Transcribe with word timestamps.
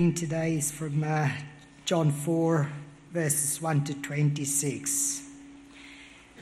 today 0.00 0.54
is 0.54 0.70
from 0.70 1.04
uh, 1.04 1.28
John 1.84 2.10
4, 2.10 2.72
verses 3.12 3.60
1 3.60 3.84
to 3.84 3.94
26. 3.94 5.28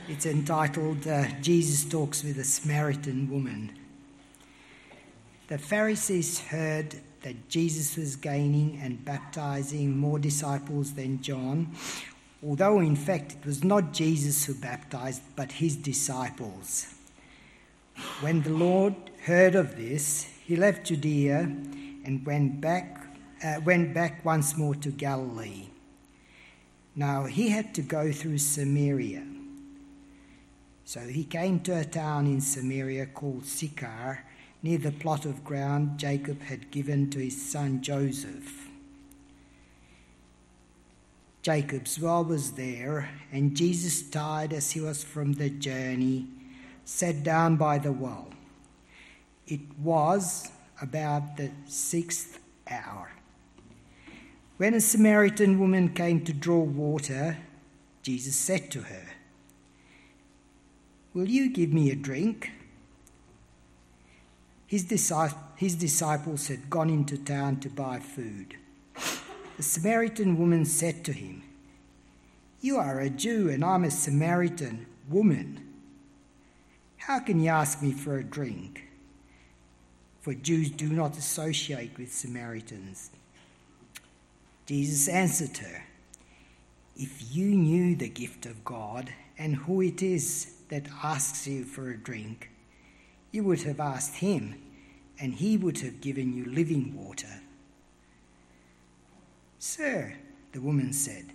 It's 0.07 0.25
entitled 0.25 1.05
uh, 1.05 1.25
Jesus 1.41 1.83
Talks 1.83 2.23
with 2.23 2.37
a 2.37 2.45
Samaritan 2.45 3.29
Woman. 3.29 3.77
The 5.49 5.57
Pharisees 5.57 6.39
heard 6.39 7.01
that 7.23 7.49
Jesus 7.49 7.97
was 7.97 8.15
gaining 8.15 8.79
and 8.81 9.03
baptizing 9.03 9.97
more 9.97 10.19
disciples 10.19 10.93
than 10.93 11.21
John, 11.21 11.75
although 12.41 12.79
in 12.79 12.95
fact 12.95 13.33
it 13.33 13.45
was 13.45 13.61
not 13.61 13.91
Jesus 13.91 14.45
who 14.45 14.53
baptized, 14.53 15.21
but 15.35 15.51
his 15.51 15.75
disciples. 15.75 16.95
When 18.21 18.41
the 18.41 18.51
Lord 18.51 18.95
heard 19.25 19.55
of 19.55 19.75
this, 19.75 20.29
he 20.45 20.55
left 20.55 20.85
Judea 20.85 21.39
and 22.05 22.25
went 22.25 22.61
back 22.61 22.98
uh, 23.43 23.61
went 23.63 23.93
back 23.93 24.23
once 24.25 24.57
more 24.57 24.75
to 24.75 24.89
Galilee. 24.89 25.67
Now 26.95 27.25
he 27.25 27.49
had 27.49 27.73
to 27.75 27.81
go 27.81 28.11
through 28.11 28.39
Samaria. 28.39 29.23
So 30.85 31.01
he 31.01 31.23
came 31.23 31.59
to 31.61 31.79
a 31.79 31.85
town 31.85 32.25
in 32.25 32.41
Samaria 32.41 33.05
called 33.05 33.45
Sychar, 33.45 34.25
near 34.63 34.77
the 34.77 34.91
plot 34.91 35.25
of 35.25 35.43
ground 35.43 35.97
Jacob 35.97 36.41
had 36.41 36.71
given 36.71 37.09
to 37.11 37.19
his 37.19 37.39
son 37.39 37.81
Joseph. 37.81 38.67
Jacob's 41.41 41.99
well 41.99 42.25
was 42.25 42.51
there, 42.53 43.09
and 43.31 43.55
Jesus, 43.55 44.01
tired 44.01 44.51
as 44.51 44.71
he 44.71 44.81
was 44.81 45.03
from 45.03 45.33
the 45.33 45.49
journey, 45.49 46.27
sat 46.83 47.23
down 47.23 47.55
by 47.55 47.77
the 47.77 47.91
well. 47.91 48.27
It 49.47 49.61
was 49.79 50.51
about 50.81 51.37
the 51.37 51.51
sixth 51.65 52.39
hour. 52.69 53.09
When 54.59 54.73
a 54.73 54.81
Samaritan 54.81 55.57
woman 55.57 55.93
came 55.93 56.25
to 56.25 56.33
draw 56.33 56.59
water, 56.59 57.37
Jesus 58.03 58.35
said 58.35 58.69
to 58.71 58.81
her, 58.81 59.05
Will 61.13 61.29
you 61.29 61.49
give 61.49 61.71
me 61.71 61.91
a 61.91 61.95
drink? 61.95 62.51
His, 64.67 64.83
disciples 64.83 66.49
had 66.49 66.69
gone 66.69 66.89
into 66.89 67.17
town 67.17 67.61
to 67.61 67.69
buy 67.69 67.99
food. 67.99 68.57
The 69.55 69.63
Samaritan 69.63 70.37
woman 70.37 70.65
said 70.65 71.05
to 71.05 71.13
him, 71.13 71.41
You 72.59 72.79
are 72.79 72.99
a 72.99 73.09
Jew 73.09 73.47
and 73.49 73.63
I'm 73.63 73.85
a 73.85 73.91
Samaritan 73.91 74.87
woman. 75.07 75.65
How 76.97 77.21
can 77.21 77.39
you 77.39 77.49
ask 77.49 77.81
me 77.81 77.93
for 77.93 78.17
a 78.17 78.25
drink? 78.25 78.89
For 80.19 80.33
Jews 80.33 80.69
do 80.69 80.89
not 80.89 81.17
associate 81.17 81.97
with 81.97 82.11
Samaritans. 82.11 83.11
Jesus 84.69 85.07
answered 85.07 85.57
her, 85.57 85.83
If 86.95 87.35
you 87.35 87.45
knew 87.45 87.95
the 87.95 88.07
gift 88.07 88.45
of 88.45 88.63
God 88.63 89.11
and 89.35 89.55
who 89.55 89.81
it 89.81 90.03
is 90.03 90.57
that 90.69 90.85
asks 91.01 91.47
you 91.47 91.65
for 91.65 91.89
a 91.89 91.97
drink, 91.97 92.51
you 93.31 93.43
would 93.45 93.63
have 93.63 93.79
asked 93.79 94.17
him, 94.17 94.61
and 95.19 95.33
he 95.33 95.57
would 95.57 95.79
have 95.79 96.01
given 96.01 96.37
you 96.37 96.45
living 96.45 96.95
water. 96.95 97.41
Sir, 99.57 100.13
the 100.51 100.61
woman 100.61 100.93
said, 100.93 101.33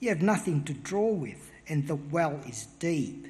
you 0.00 0.08
have 0.08 0.20
nothing 0.20 0.64
to 0.64 0.72
draw 0.72 1.12
with, 1.12 1.52
and 1.68 1.86
the 1.86 1.94
well 1.94 2.40
is 2.48 2.66
deep. 2.80 3.28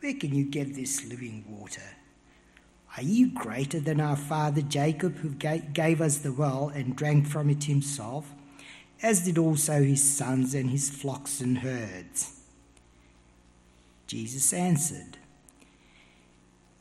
Where 0.00 0.14
can 0.14 0.34
you 0.34 0.46
get 0.46 0.74
this 0.74 1.04
living 1.04 1.44
water? 1.50 1.82
Are 2.96 3.02
you 3.02 3.30
greater 3.30 3.80
than 3.80 4.00
our 4.00 4.16
father 4.16 4.60
Jacob, 4.60 5.16
who 5.16 5.30
gave 5.30 6.00
us 6.02 6.18
the 6.18 6.32
well 6.32 6.70
and 6.74 6.94
drank 6.94 7.26
from 7.26 7.48
it 7.48 7.64
himself, 7.64 8.30
as 9.02 9.24
did 9.24 9.38
also 9.38 9.82
his 9.82 10.02
sons 10.02 10.54
and 10.54 10.70
his 10.70 10.90
flocks 10.90 11.40
and 11.40 11.58
herds? 11.58 12.38
Jesus 14.06 14.52
answered, 14.52 15.16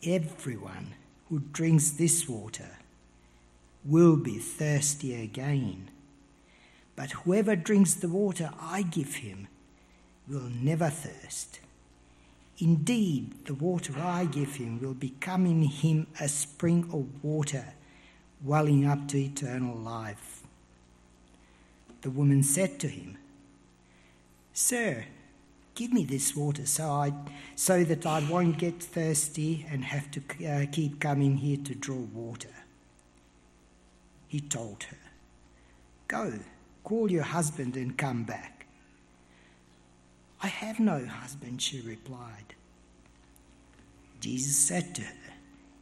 Everyone 0.03 0.95
who 1.29 1.39
drinks 1.39 1.91
this 1.91 2.27
water 2.27 2.77
will 3.85 4.17
be 4.17 4.37
thirsty 4.37 5.15
again. 5.15 5.89
But 6.95 7.11
whoever 7.11 7.55
drinks 7.55 7.93
the 7.93 8.09
water 8.09 8.51
I 8.59 8.81
give 8.81 9.15
him 9.15 9.47
will 10.27 10.49
never 10.49 10.89
thirst. 10.89 11.61
Indeed, 12.59 13.45
the 13.45 13.53
water 13.55 13.93
I 13.97 14.25
give 14.25 14.55
him 14.55 14.79
will 14.79 14.93
become 14.93 15.45
in 15.45 15.63
him 15.63 16.07
a 16.19 16.27
spring 16.27 16.87
of 16.93 17.23
water 17.23 17.65
welling 18.43 18.85
up 18.85 19.07
to 19.09 19.17
eternal 19.17 19.75
life. 19.75 20.43
The 22.01 22.09
woman 22.09 22.43
said 22.43 22.79
to 22.79 22.87
him, 22.87 23.17
Sir, 24.53 25.05
give 25.75 25.93
me 25.93 26.03
this 26.03 26.35
water 26.35 26.65
so, 26.65 26.89
I, 26.89 27.13
so 27.55 27.83
that 27.83 28.05
I 28.05 28.27
won't 28.29 28.57
get 28.57 28.81
thirsty 28.81 29.65
and 29.69 29.83
have 29.85 30.09
to 30.11 30.21
uh, 30.47 30.65
keep 30.71 30.99
coming 30.99 31.37
here 31.37 31.57
to 31.63 31.75
draw 31.75 31.95
water. 31.95 32.49
He 34.27 34.39
told 34.39 34.83
her, 34.83 34.97
Go, 36.07 36.39
call 36.83 37.11
your 37.11 37.23
husband 37.23 37.75
and 37.75 37.97
come 37.97 38.23
back. 38.23 38.60
I 40.43 40.47
have 40.47 40.79
no 40.79 41.05
husband, 41.05 41.61
she 41.61 41.81
replied. 41.81 42.55
Jesus 44.19 44.55
said 44.55 44.95
to 44.95 45.03
her, 45.03 45.33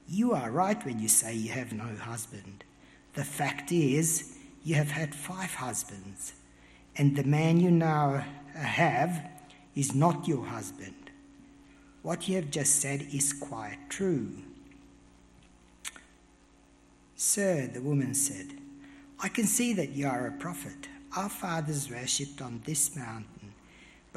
You 0.07 0.33
are 0.33 0.51
right 0.51 0.83
when 0.85 0.99
you 0.99 1.07
say 1.07 1.33
you 1.33 1.51
have 1.51 1.71
no 1.71 1.95
husband. 1.95 2.65
The 3.13 3.23
fact 3.23 3.71
is, 3.71 4.37
you 4.63 4.75
have 4.75 4.91
had 4.91 5.15
five 5.15 5.53
husbands, 5.53 6.33
and 6.97 7.15
the 7.15 7.23
man 7.23 7.61
you 7.61 7.71
now 7.71 8.25
have 8.53 9.29
is 9.75 9.95
not 9.95 10.27
your 10.27 10.45
husband. 10.45 11.09
What 12.01 12.27
you 12.27 12.35
have 12.35 12.51
just 12.51 12.81
said 12.81 13.07
is 13.13 13.31
quite 13.31 13.77
true. 13.89 14.29
Sir, 17.15 17.69
the 17.73 17.81
woman 17.81 18.13
said, 18.13 18.47
I 19.21 19.29
can 19.29 19.45
see 19.45 19.73
that 19.73 19.89
you 19.91 20.07
are 20.07 20.27
a 20.27 20.31
prophet. 20.31 20.87
Our 21.15 21.29
fathers 21.29 21.89
worshipped 21.89 22.41
on 22.41 22.61
this 22.65 22.95
mountain 22.95 23.38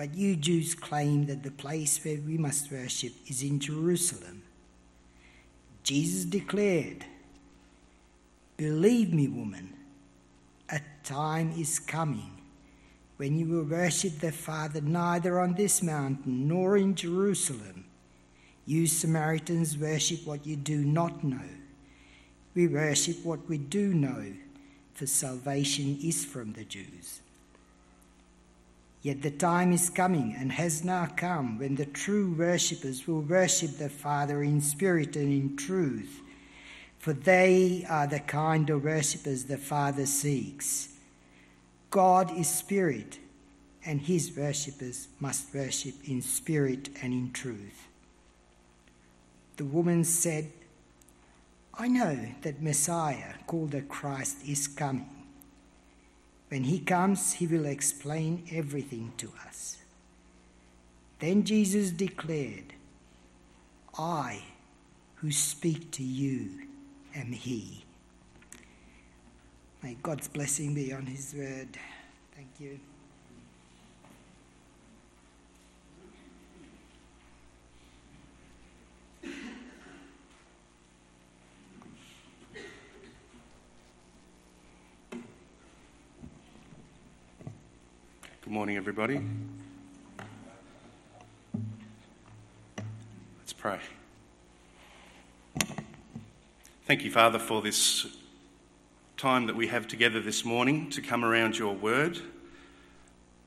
but 0.02 0.16
you 0.16 0.34
Jews 0.34 0.74
claim 0.74 1.26
that 1.26 1.44
the 1.44 1.52
place 1.52 2.04
where 2.04 2.18
we 2.26 2.36
must 2.36 2.72
worship 2.72 3.12
is 3.28 3.44
in 3.44 3.60
Jerusalem. 3.60 4.42
Jesus 5.84 6.24
declared, 6.24 7.04
Believe 8.56 9.14
me, 9.14 9.28
woman, 9.28 9.74
a 10.68 10.80
time 11.04 11.54
is 11.56 11.78
coming 11.78 12.32
when 13.16 13.38
you 13.38 13.46
will 13.46 13.62
worship 13.62 14.18
the 14.18 14.32
Father 14.32 14.80
neither 14.80 15.38
on 15.38 15.54
this 15.54 15.84
mountain 15.84 16.48
nor 16.48 16.76
in 16.76 16.96
Jerusalem. 16.96 17.84
You 18.66 18.88
Samaritans 18.88 19.78
worship 19.78 20.26
what 20.26 20.44
you 20.44 20.56
do 20.56 20.78
not 20.78 21.22
know. 21.22 21.48
We 22.56 22.66
worship 22.66 23.24
what 23.24 23.48
we 23.48 23.56
do 23.56 23.94
know, 23.94 24.32
for 24.94 25.06
salvation 25.06 25.96
is 26.02 26.24
from 26.24 26.54
the 26.54 26.64
Jews. 26.64 27.21
Yet 29.02 29.22
the 29.22 29.32
time 29.32 29.72
is 29.72 29.90
coming 29.90 30.36
and 30.38 30.52
has 30.52 30.84
now 30.84 31.06
come 31.16 31.58
when 31.58 31.74
the 31.74 31.86
true 31.86 32.32
worshippers 32.38 33.06
will 33.08 33.20
worship 33.20 33.76
the 33.76 33.88
Father 33.88 34.44
in 34.44 34.60
spirit 34.60 35.16
and 35.16 35.32
in 35.32 35.56
truth, 35.56 36.20
for 37.00 37.12
they 37.12 37.84
are 37.88 38.06
the 38.06 38.20
kind 38.20 38.70
of 38.70 38.84
worshippers 38.84 39.44
the 39.44 39.58
Father 39.58 40.06
seeks. 40.06 40.90
God 41.90 42.30
is 42.38 42.48
spirit, 42.48 43.18
and 43.84 44.00
his 44.00 44.36
worshippers 44.36 45.08
must 45.18 45.52
worship 45.52 45.94
in 46.04 46.22
spirit 46.22 46.88
and 47.02 47.12
in 47.12 47.32
truth. 47.32 47.88
The 49.56 49.64
woman 49.64 50.04
said, 50.04 50.52
I 51.74 51.88
know 51.88 52.18
that 52.42 52.62
Messiah, 52.62 53.34
called 53.48 53.72
the 53.72 53.82
Christ, 53.82 54.38
is 54.46 54.68
coming. 54.68 55.21
When 56.52 56.64
he 56.64 56.80
comes, 56.80 57.32
he 57.32 57.46
will 57.46 57.64
explain 57.64 58.46
everything 58.52 59.14
to 59.16 59.32
us. 59.46 59.78
Then 61.18 61.44
Jesus 61.44 61.90
declared, 61.90 62.74
I 63.98 64.42
who 65.14 65.30
speak 65.32 65.90
to 65.92 66.02
you 66.02 66.50
am 67.14 67.32
he. 67.32 67.86
May 69.82 69.96
God's 70.02 70.28
blessing 70.28 70.74
be 70.74 70.92
on 70.92 71.06
his 71.06 71.34
word. 71.34 71.78
Thank 72.36 72.50
you. 72.58 72.78
Morning, 88.62 88.76
everybody. 88.76 89.20
Let's 93.40 93.52
pray. 93.52 93.80
Thank 96.86 97.02
you, 97.02 97.10
Father, 97.10 97.40
for 97.40 97.60
this 97.60 98.06
time 99.16 99.46
that 99.46 99.56
we 99.56 99.66
have 99.66 99.88
together 99.88 100.20
this 100.20 100.44
morning 100.44 100.90
to 100.90 101.02
come 101.02 101.24
around 101.24 101.58
your 101.58 101.74
word. 101.74 102.20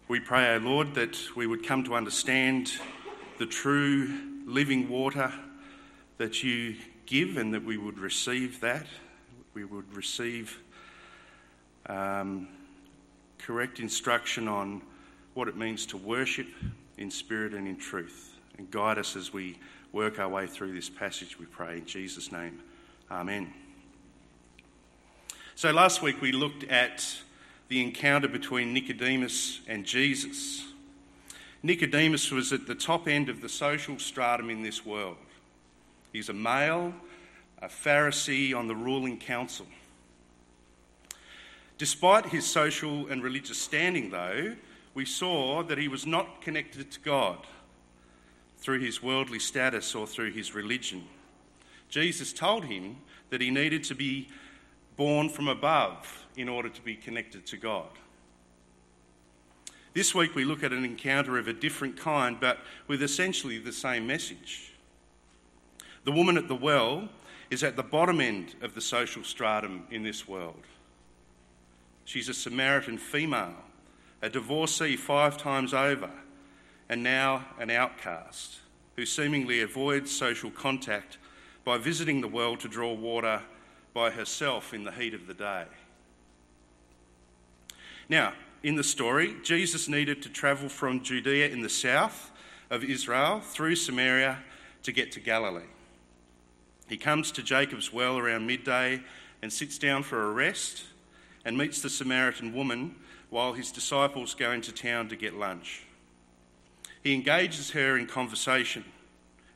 We 0.09 0.19
pray, 0.19 0.53
O 0.53 0.57
Lord, 0.57 0.95
that 0.95 1.17
we 1.33 1.47
would 1.47 1.65
come 1.65 1.85
to 1.85 1.95
understand 1.95 2.73
the 3.37 3.45
true 3.45 4.19
living 4.45 4.89
water 4.89 5.31
that 6.17 6.43
you 6.43 6.75
give 7.05 7.37
and 7.37 7.53
that 7.53 7.63
we 7.63 7.77
would 7.77 7.99
receive 7.99 8.59
that. 8.59 8.85
We 9.53 9.63
would 9.63 9.95
receive 9.95 10.61
um, 11.85 12.49
correct 13.37 13.79
instruction 13.79 14.49
on 14.49 14.81
what 15.35 15.47
it 15.47 15.55
means 15.55 15.85
to 15.85 15.97
worship 15.97 16.47
in 16.97 17.11
spirit 17.11 17.53
and 17.53 17.67
in 17.67 17.77
truth. 17.77 18.35
And 18.57 18.71
guide 18.71 18.97
us 18.97 19.15
as 19.15 19.31
we 19.31 19.59
work 19.91 20.17
our 20.17 20.29
way 20.29 20.47
through 20.47 20.73
this 20.73 20.89
passage, 20.89 21.37
we 21.37 21.45
pray. 21.45 21.77
In 21.77 21.85
Jesus' 21.85 22.31
name, 22.31 22.59
Amen. 23.11 23.53
So 25.53 25.71
last 25.71 26.01
week 26.01 26.21
we 26.21 26.31
looked 26.31 26.63
at 26.65 27.05
the 27.67 27.83
encounter 27.83 28.27
between 28.27 28.73
Nicodemus 28.73 29.61
and 29.67 29.85
Jesus. 29.85 30.65
Nicodemus 31.61 32.31
was 32.31 32.51
at 32.51 32.65
the 32.67 32.75
top 32.75 33.07
end 33.07 33.29
of 33.29 33.41
the 33.41 33.49
social 33.49 33.99
stratum 33.99 34.49
in 34.49 34.63
this 34.63 34.85
world. 34.85 35.17
He's 36.13 36.29
a 36.29 36.33
male, 36.33 36.93
a 37.61 37.67
Pharisee 37.67 38.55
on 38.55 38.67
the 38.67 38.75
ruling 38.75 39.19
council. 39.19 39.67
Despite 41.77 42.27
his 42.27 42.45
social 42.45 43.07
and 43.07 43.21
religious 43.21 43.57
standing, 43.57 44.09
though, 44.09 44.55
we 44.95 45.05
saw 45.05 45.61
that 45.61 45.77
he 45.77 45.87
was 45.87 46.07
not 46.07 46.41
connected 46.41 46.89
to 46.89 46.99
God 47.01 47.37
through 48.57 48.79
his 48.79 49.03
worldly 49.03 49.37
status 49.37 49.93
or 49.93 50.07
through 50.07 50.31
his 50.31 50.55
religion. 50.55 51.03
Jesus 51.89 52.33
told 52.33 52.65
him 52.65 52.97
that 53.29 53.41
he 53.41 53.51
needed 53.51 53.83
to 53.83 53.93
be 53.93 54.29
born 54.95 55.29
from 55.29 55.49
above 55.49 56.25
in 56.37 56.49
order 56.49 56.69
to 56.69 56.81
be 56.81 56.95
connected 56.95 57.45
to 57.45 57.57
God. 57.57 57.89
This 59.93 60.15
week 60.15 60.33
we 60.33 60.45
look 60.45 60.63
at 60.63 60.73
an 60.73 60.83
encounter 60.83 61.37
of 61.37 61.47
a 61.47 61.53
different 61.53 61.97
kind, 61.97 62.37
but 62.39 62.59
with 62.87 63.03
essentially 63.03 63.59
the 63.59 63.71
same 63.73 64.07
message. 64.07 64.73
The 66.05 66.11
woman 66.11 66.37
at 66.37 66.47
the 66.47 66.55
well 66.55 67.09
is 67.49 67.63
at 67.63 67.75
the 67.75 67.83
bottom 67.83 68.21
end 68.21 68.55
of 68.61 68.75
the 68.75 68.81
social 68.81 69.23
stratum 69.23 69.83
in 69.91 70.03
this 70.03 70.27
world. 70.27 70.63
She's 72.05 72.29
a 72.29 72.33
Samaritan 72.33 72.97
female, 72.97 73.55
a 74.21 74.29
divorcee 74.29 74.95
five 74.95 75.37
times 75.37 75.73
over, 75.73 76.09
and 76.89 77.03
now 77.03 77.45
an 77.59 77.69
outcast 77.69 78.59
who 78.95 79.05
seemingly 79.05 79.61
avoids 79.61 80.11
social 80.11 80.49
contact 80.49 81.17
by 81.63 81.77
visiting 81.77 82.21
the 82.21 82.27
well 82.27 82.55
to 82.55 82.67
draw 82.67 82.93
water 82.93 83.41
by 83.93 84.11
herself 84.11 84.73
in 84.73 84.83
the 84.83 84.91
heat 84.91 85.13
of 85.13 85.27
the 85.27 85.33
day. 85.33 85.65
Now, 88.07 88.33
in 88.63 88.75
the 88.75 88.83
story, 88.83 89.35
Jesus 89.43 89.87
needed 89.87 90.21
to 90.23 90.29
travel 90.29 90.69
from 90.69 91.03
Judea 91.03 91.49
in 91.49 91.61
the 91.61 91.69
south 91.69 92.31
of 92.69 92.83
Israel 92.83 93.39
through 93.39 93.75
Samaria 93.75 94.39
to 94.83 94.91
get 94.91 95.11
to 95.13 95.19
Galilee. 95.19 95.63
He 96.87 96.97
comes 96.97 97.31
to 97.33 97.43
Jacob's 97.43 97.91
well 97.91 98.17
around 98.17 98.45
midday 98.45 99.01
and 99.41 99.51
sits 99.51 99.77
down 99.77 100.03
for 100.03 100.23
a 100.23 100.31
rest 100.31 100.85
and 101.45 101.57
meets 101.57 101.81
the 101.81 101.89
Samaritan 101.89 102.53
woman 102.53 102.95
while 103.29 103.53
his 103.53 103.71
disciples 103.71 104.33
go 104.33 104.51
into 104.51 104.71
town 104.71 105.07
to 105.09 105.15
get 105.15 105.35
lunch. 105.35 105.83
He 107.03 107.13
engages 107.13 107.71
her 107.71 107.97
in 107.97 108.07
conversation 108.07 108.83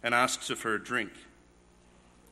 and 0.04 0.14
asks 0.14 0.48
her 0.50 0.56
for 0.56 0.76
a 0.76 0.84
drink. 0.84 1.12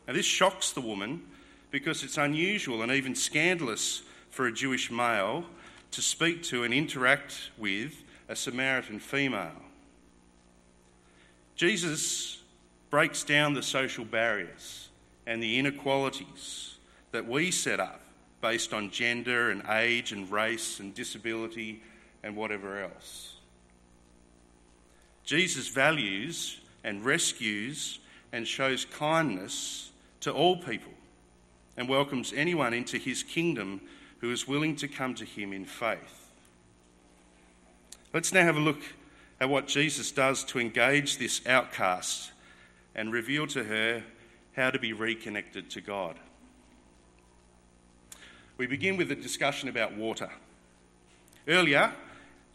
Now, 0.08 0.14
this 0.14 0.26
shocks 0.26 0.72
the 0.72 0.82
woman 0.82 1.24
because 1.72 2.04
it's 2.04 2.18
unusual 2.18 2.82
and 2.82 2.92
even 2.92 3.16
scandalous 3.16 4.04
for 4.30 4.46
a 4.48 4.54
Jewish 4.54 4.92
male 4.92 5.46
to 5.92 6.02
speak 6.02 6.44
to 6.44 6.64
and 6.64 6.74
interact 6.74 7.50
with 7.58 8.04
a 8.30 8.36
Samaritan 8.36 9.00
female. 9.00 9.64
Jesus 11.56 12.42
breaks 12.90 13.24
down 13.24 13.54
the 13.54 13.64
social 13.64 14.06
barriers 14.06 14.90
and 15.26 15.42
the 15.42 15.58
inequalities 15.58 16.76
that 17.12 17.28
we 17.28 17.52
set 17.52 17.80
up 17.80 18.02
based 18.42 18.74
on 18.74 18.92
gender 18.92 19.50
and 19.50 19.64
age 19.70 20.12
and 20.12 20.32
race 20.32 20.80
and 20.80 20.94
disability 20.94 21.82
and 22.24 22.36
whatever 22.36 22.82
else. 22.82 23.36
Jesus 25.24 25.68
values 25.68 26.60
and 26.84 27.04
rescues 27.04 28.00
and 28.32 28.48
shows 28.48 28.86
kindness 28.86 29.92
to 30.22 30.32
all 30.32 30.58
people 30.58 30.94
and 31.76 31.90
welcomes 31.90 32.34
anyone 32.34 32.74
into 32.74 32.98
his 32.98 33.24
kingdom 33.24 33.82
who 34.20 34.32
is 34.32 34.48
willing 34.48 34.76
to 34.76 34.88
come 34.88 35.14
to 35.16 35.26
him 35.26 35.54
in 35.54 35.66
faith. 35.66 36.32
Let's 38.14 38.34
now 38.34 38.44
have 38.44 38.56
a 38.56 38.62
look 38.62 38.82
at 39.40 39.50
what 39.50 39.68
Jesus 39.68 40.12
does 40.12 40.44
to 40.46 40.60
engage 40.60 41.18
this 41.18 41.46
outcast 41.46 42.32
and 42.96 43.14
reveal 43.14 43.46
to 43.48 43.64
her 43.64 44.04
how 44.56 44.72
to 44.72 44.80
be 44.80 44.94
reconnected 44.94 45.70
to 45.72 45.82
God. 45.82 46.16
We 48.58 48.66
begin 48.66 48.98
with 48.98 49.12
a 49.12 49.16
discussion 49.16 49.70
about 49.70 49.96
water. 49.96 50.32
Earlier, 51.48 51.94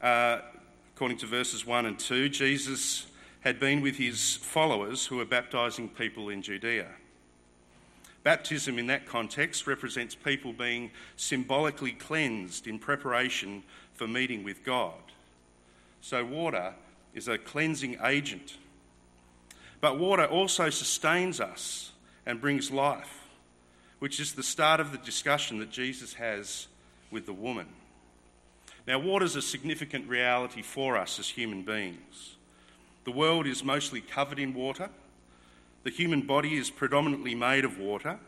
uh, 0.03 0.41
according 0.97 1.19
to 1.19 1.27
verses 1.27 1.65
1 1.65 1.87
and 1.87 1.97
2, 1.97 2.29
Jesus 2.29 3.07
had 3.43 3.61
been 3.61 3.81
with 3.81 3.97
his 3.97 4.35
followers 4.35 5.07
who 5.07 5.19
were 5.19 5.25
baptizing 5.25 5.89
people 5.89 6.29
in 6.29 6.43
Judea. 6.43 6.89
Baptism 8.25 8.81
in 8.81 8.89
that 8.89 9.07
context 9.07 9.69
represents 9.69 10.17
people 10.17 10.53
being 10.53 10.91
symbolically 11.15 11.93
cleansed 11.93 12.67
in 12.67 12.81
preparation 12.81 13.63
for 13.95 14.09
meeting 14.09 14.43
with 14.43 14.65
God. 14.65 15.01
So, 16.01 16.25
water 16.25 16.75
is 17.15 17.29
a 17.29 17.39
cleansing 17.39 17.99
agent. 18.05 18.57
But 19.81 20.01
water 20.01 20.25
also 20.25 20.69
sustains 20.69 21.39
us 21.41 21.93
and 22.27 22.41
brings 22.41 22.73
life, 22.73 23.22
which 24.03 24.19
is 24.19 24.33
the 24.33 24.43
start 24.43 24.81
of 24.81 24.91
the 24.91 24.99
discussion 24.99 25.61
that 25.61 25.71
Jesus 25.71 26.15
has 26.15 26.67
with 27.13 27.25
the 27.25 27.33
woman. 27.33 27.69
Now, 28.85 28.99
water 28.99 29.25
is 29.25 29.37
a 29.37 29.41
significant 29.41 30.09
reality 30.09 30.61
for 30.61 30.99
us 30.99 31.21
as 31.21 31.29
human 31.29 31.63
beings. 31.63 32.35
The 33.05 33.13
world 33.13 33.47
is 33.47 33.63
mostly 33.63 34.01
covered 34.01 34.41
in 34.41 34.55
water. 34.55 34.91
The 35.85 35.91
human 35.91 36.23
body 36.23 36.57
is 36.57 36.69
predominantly 36.69 37.37
made 37.37 37.65
of 37.65 37.79
water. 37.79 38.19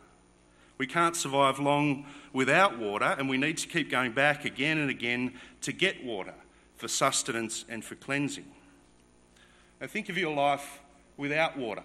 We 0.77 0.87
can't 0.87 1.13
survive 1.13 1.59
long 1.59 2.05
without 2.31 2.79
water, 2.79 3.13
and 3.19 3.27
we 3.27 3.35
need 3.35 3.57
to 3.57 3.67
keep 3.67 3.91
going 3.91 4.13
back 4.13 4.45
again 4.45 4.77
and 4.77 4.89
again 4.89 5.33
to 5.63 5.73
get 5.73 6.05
water 6.05 6.35
for 6.77 6.87
sustenance 6.87 7.65
and 7.67 7.83
for 7.83 7.95
cleansing. 7.95 8.49
Now, 9.81 9.87
think 9.87 10.07
of 10.07 10.17
your 10.17 10.33
life 10.33 10.79
without 11.17 11.57
water. 11.57 11.83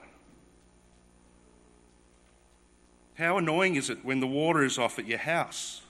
How 3.20 3.36
annoying 3.36 3.76
is 3.76 3.90
it 3.90 4.02
when 4.02 4.20
the 4.20 4.26
water 4.26 4.64
is 4.64 4.78
off 4.78 4.98
at 4.98 5.06
your 5.06 5.18
house? 5.18 5.82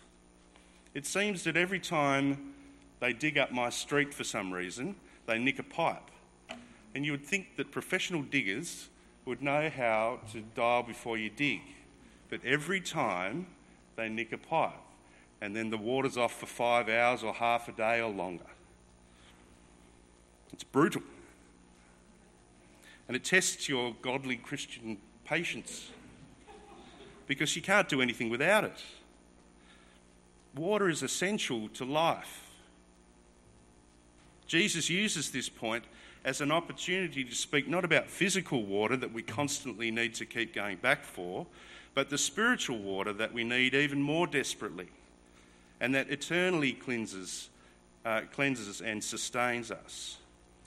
It 0.94 1.06
seems 1.06 1.44
that 1.44 1.56
every 1.56 1.78
time 1.78 2.54
they 2.99 3.12
dig 3.12 3.38
up 3.38 3.52
my 3.52 3.70
street 3.70 4.12
for 4.12 4.25
some 4.25 4.52
reason, 4.52 4.96
they 5.26 5.38
nick 5.38 5.60
a 5.60 5.62
pipe. 5.62 6.10
And 6.92 7.06
you 7.06 7.12
would 7.12 7.25
think 7.25 7.54
that 7.56 7.70
professional 7.70 8.22
diggers 8.22 8.88
would 9.26 9.42
know 9.42 9.70
how 9.70 10.18
to 10.32 10.40
dial 10.56 10.82
before 10.82 11.18
you 11.18 11.30
dig. 11.30 11.60
But 12.30 12.44
every 12.44 12.80
time 12.80 13.46
they 13.94 14.08
nick 14.08 14.32
a 14.32 14.38
pipe, 14.38 14.72
and 15.40 15.54
then 15.54 15.70
the 15.70 15.78
water's 15.78 16.16
off 16.16 16.32
for 16.32 16.46
five 16.46 16.88
hours 16.88 17.22
or 17.22 17.32
half 17.32 17.68
a 17.68 17.72
day 17.72 18.00
or 18.00 18.10
longer. 18.10 18.50
It's 20.52 20.64
brutal. 20.64 21.02
And 23.06 23.16
it 23.16 23.22
tests 23.22 23.68
your 23.68 23.94
godly 24.02 24.34
Christian 24.34 24.99
patience 25.25 25.90
because 27.30 27.54
you 27.54 27.62
can't 27.62 27.88
do 27.88 28.02
anything 28.02 28.28
without 28.28 28.64
it. 28.64 28.82
Water 30.56 30.88
is 30.88 31.04
essential 31.04 31.68
to 31.68 31.84
life. 31.84 32.50
Jesus 34.49 34.90
uses 34.90 35.30
this 35.30 35.49
point 35.49 35.84
as 36.25 36.40
an 36.40 36.50
opportunity 36.50 37.22
to 37.22 37.32
speak 37.32 37.68
not 37.68 37.84
about 37.84 38.08
physical 38.08 38.64
water 38.64 38.96
that 38.96 39.12
we 39.12 39.22
constantly 39.22 39.92
need 39.92 40.12
to 40.14 40.26
keep 40.26 40.52
going 40.52 40.78
back 40.78 41.04
for, 41.04 41.46
but 41.94 42.10
the 42.10 42.18
spiritual 42.18 42.78
water 42.78 43.12
that 43.12 43.32
we 43.32 43.44
need 43.44 43.75
even 43.75 44.02
more 44.02 44.26
desperately, 44.26 44.88
and 45.80 45.94
that 45.94 46.10
eternally 46.10 46.72
cleanses, 46.72 47.49
uh, 48.04 48.22
cleanses 48.32 48.80
and 48.80 49.04
sustains 49.04 49.70
us. 49.70 50.16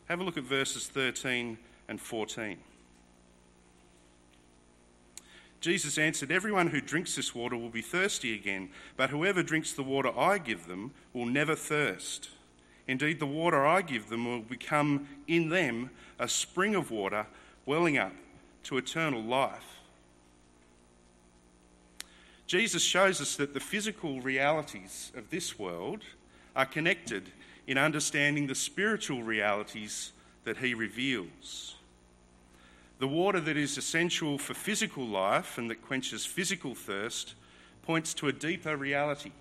Have 0.06 0.22
a 0.22 0.24
look 0.24 0.38
at 0.38 0.46
verses 0.46 0.88
13 0.88 1.58
and 1.90 2.00
14. 2.00 2.58
Jesus 5.64 5.98
answered, 5.98 6.30
Everyone 6.30 6.68
who 6.68 6.82
drinks 6.82 7.16
this 7.16 7.34
water 7.34 7.56
will 7.56 7.70
be 7.70 7.82
thirsty 7.82 8.36
again, 8.36 8.70
but 8.98 9.12
whoever 9.12 9.42
drinks 9.42 9.72
the 9.72 9.82
water 9.82 10.12
I 10.20 10.38
give 10.38 10.68
them 10.68 10.92
will 11.14 11.26
never 11.26 11.56
thirst. 11.56 12.28
Indeed, 12.86 13.22
the 13.22 13.26
water 13.26 13.66
I 13.66 13.82
give 13.82 14.10
them 14.10 14.26
will 14.26 14.42
become 14.42 15.08
in 15.26 15.48
them 15.48 15.90
a 16.20 16.28
spring 16.28 16.76
of 16.76 16.92
water 16.92 17.28
welling 17.66 17.98
up 17.98 18.12
to 18.64 18.76
eternal 18.76 19.24
life. 19.24 19.78
Jesus 22.46 22.84
shows 22.84 23.22
us 23.22 23.38
that 23.38 23.54
the 23.54 23.62
physical 23.62 24.20
realities 24.20 25.14
of 25.16 25.30
this 25.30 25.58
world 25.58 26.02
are 26.58 26.66
connected 26.66 27.32
in 27.68 27.78
understanding 27.78 28.48
the 28.48 28.56
spiritual 28.56 29.24
realities 29.24 30.12
that 30.44 30.58
he 30.58 30.74
reveals. 30.74 31.76
The 33.04 33.10
water 33.10 33.42
that 33.42 33.58
is 33.58 33.78
essential 33.78 34.38
for 34.38 34.54
physical 34.54 35.06
life 35.06 35.58
and 35.58 35.70
that 35.70 35.82
quenches 35.82 36.26
physical 36.26 36.74
thirst 36.74 37.34
points 37.82 38.14
to 38.14 38.30
a 38.30 38.32
deeper 38.32 38.78
reality, 38.78 39.34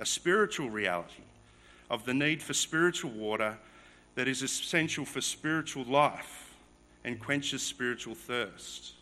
a 0.00 0.04
spiritual 0.04 0.68
reality 0.68 1.22
of 1.88 2.04
the 2.04 2.12
need 2.14 2.42
for 2.42 2.54
spiritual 2.54 3.12
water 3.12 3.56
that 4.16 4.26
is 4.26 4.42
essential 4.42 5.04
for 5.04 5.20
spiritual 5.20 5.84
life 5.84 6.52
and 7.04 7.20
quenches 7.20 7.62
spiritual 7.62 8.16
thirst. 8.16 8.94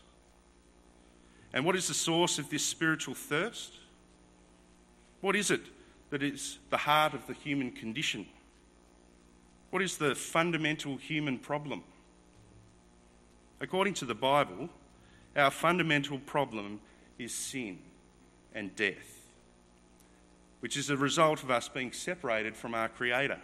And 1.55 1.65
what 1.65 1.77
is 1.77 1.89
the 1.89 1.95
source 1.95 2.39
of 2.39 2.51
this 2.51 2.63
spiritual 2.63 3.15
thirst? 3.15 3.73
What 5.23 5.35
is 5.35 5.51
it 5.51 5.63
that 6.11 6.23
is 6.23 6.59
the 6.69 6.77
heart 6.77 7.15
of 7.15 7.27
the 7.27 7.33
human 7.33 7.71
condition? 7.71 8.27
What 9.71 9.81
is 9.81 9.97
the 9.97 10.15
fundamental 10.15 10.99
human 10.99 11.39
problem? 11.39 11.85
According 13.61 13.95
to 13.95 14.05
the 14.05 14.15
Bible, 14.15 14.69
our 15.35 15.51
fundamental 15.51 16.19
problem 16.19 16.81
is 17.19 17.33
sin 17.33 17.79
and 18.55 18.75
death, 18.77 19.31
which 20.61 20.77
is 20.77 20.91
a 20.91 20.97
result 20.97 21.43
of 21.43 21.51
us 21.51 21.69
being 21.69 21.93
separated 21.93 22.57
from 22.57 22.75
our 22.75 22.89
Creator. 22.89 23.41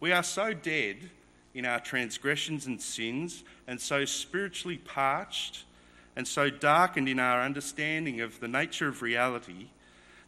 We 0.00 0.10
are 0.10 0.24
so 0.24 0.52
dead 0.52 1.10
in 1.54 1.64
our 1.64 1.78
transgressions 1.78 2.66
and 2.66 2.80
sins, 2.80 3.44
and 3.66 3.80
so 3.80 4.04
spiritually 4.04 4.78
parched, 4.78 5.64
and 6.16 6.26
so 6.26 6.50
darkened 6.50 7.08
in 7.08 7.20
our 7.20 7.42
understanding 7.42 8.20
of 8.20 8.40
the 8.40 8.48
nature 8.48 8.88
of 8.88 9.02
reality 9.02 9.66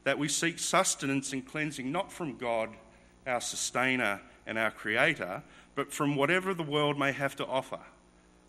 that 0.05 0.19
we 0.19 0.29
seek 0.29 0.59
sustenance 0.59 1.33
and 1.33 1.47
cleansing 1.47 1.91
not 1.91 2.13
from 2.13 2.37
God, 2.37 2.71
our 3.27 3.41
sustainer 3.41 4.21
and 4.47 4.59
our 4.59 4.71
creator, 4.71 5.43
but 5.75 5.93
from 5.93 6.17
whatever 6.17 6.55
the 6.55 6.63
world 6.63 6.99
may 6.99 7.13
have 7.13 7.37
to 7.37 7.47
offer 7.47 7.81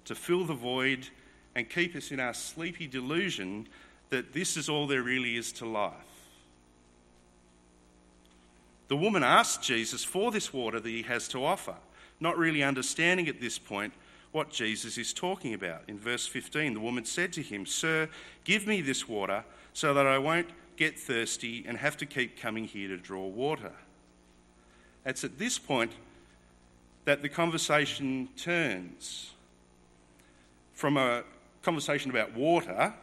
to 0.06 0.16
fill 0.16 0.46
the 0.46 0.54
void 0.54 1.08
and 1.56 1.70
keep 1.70 1.96
us 1.96 2.12
in 2.12 2.20
our 2.20 2.34
sleepy 2.34 2.88
delusion 2.88 3.68
that 4.10 4.34
this 4.34 4.56
is 4.56 4.70
all 4.70 4.88
there 4.88 5.02
really 5.02 5.36
is 5.36 5.52
to 5.52 5.66
life. 5.66 5.94
The 8.88 8.98
woman 8.98 9.24
asked 9.24 9.64
Jesus 9.64 10.04
for 10.04 10.32
this 10.32 10.54
water 10.54 10.80
that 10.80 10.90
he 10.90 11.02
has 11.04 11.28
to 11.30 11.44
offer, 11.44 11.76
not 12.20 12.38
really 12.38 12.62
understanding 12.62 13.28
at 13.28 13.42
this 13.42 13.58
point 13.58 13.94
what 14.32 14.52
Jesus 14.52 14.98
is 14.98 15.14
talking 15.14 15.54
about. 15.54 15.82
In 15.88 15.98
verse 15.98 16.28
15, 16.28 16.74
the 16.74 16.80
woman 16.80 17.06
said 17.06 17.34
to 17.34 17.42
him, 17.42 17.66
Sir, 17.66 18.10
give 18.44 18.68
me 18.68 18.82
this 18.82 19.08
water 19.08 19.44
so 19.74 19.94
that 19.94 20.06
I 20.06 20.20
won't 20.20 20.50
get 20.78 21.00
thirsty 21.00 21.66
and 21.68 21.78
have 21.78 21.98
to 21.98 22.06
keep 22.06 22.40
coming 22.40 22.66
here 22.66 22.90
to 22.90 22.98
draw 22.98 23.26
water. 23.26 23.72
It's 25.06 25.24
at 25.24 25.40
this 25.40 25.58
point 25.58 25.94
that 27.06 27.22
the 27.22 27.30
conversation 27.30 28.28
turns 28.36 29.32
from 30.74 30.98
a 30.98 31.24
conversation 31.62 32.12
about 32.12 32.34
water 32.34 32.94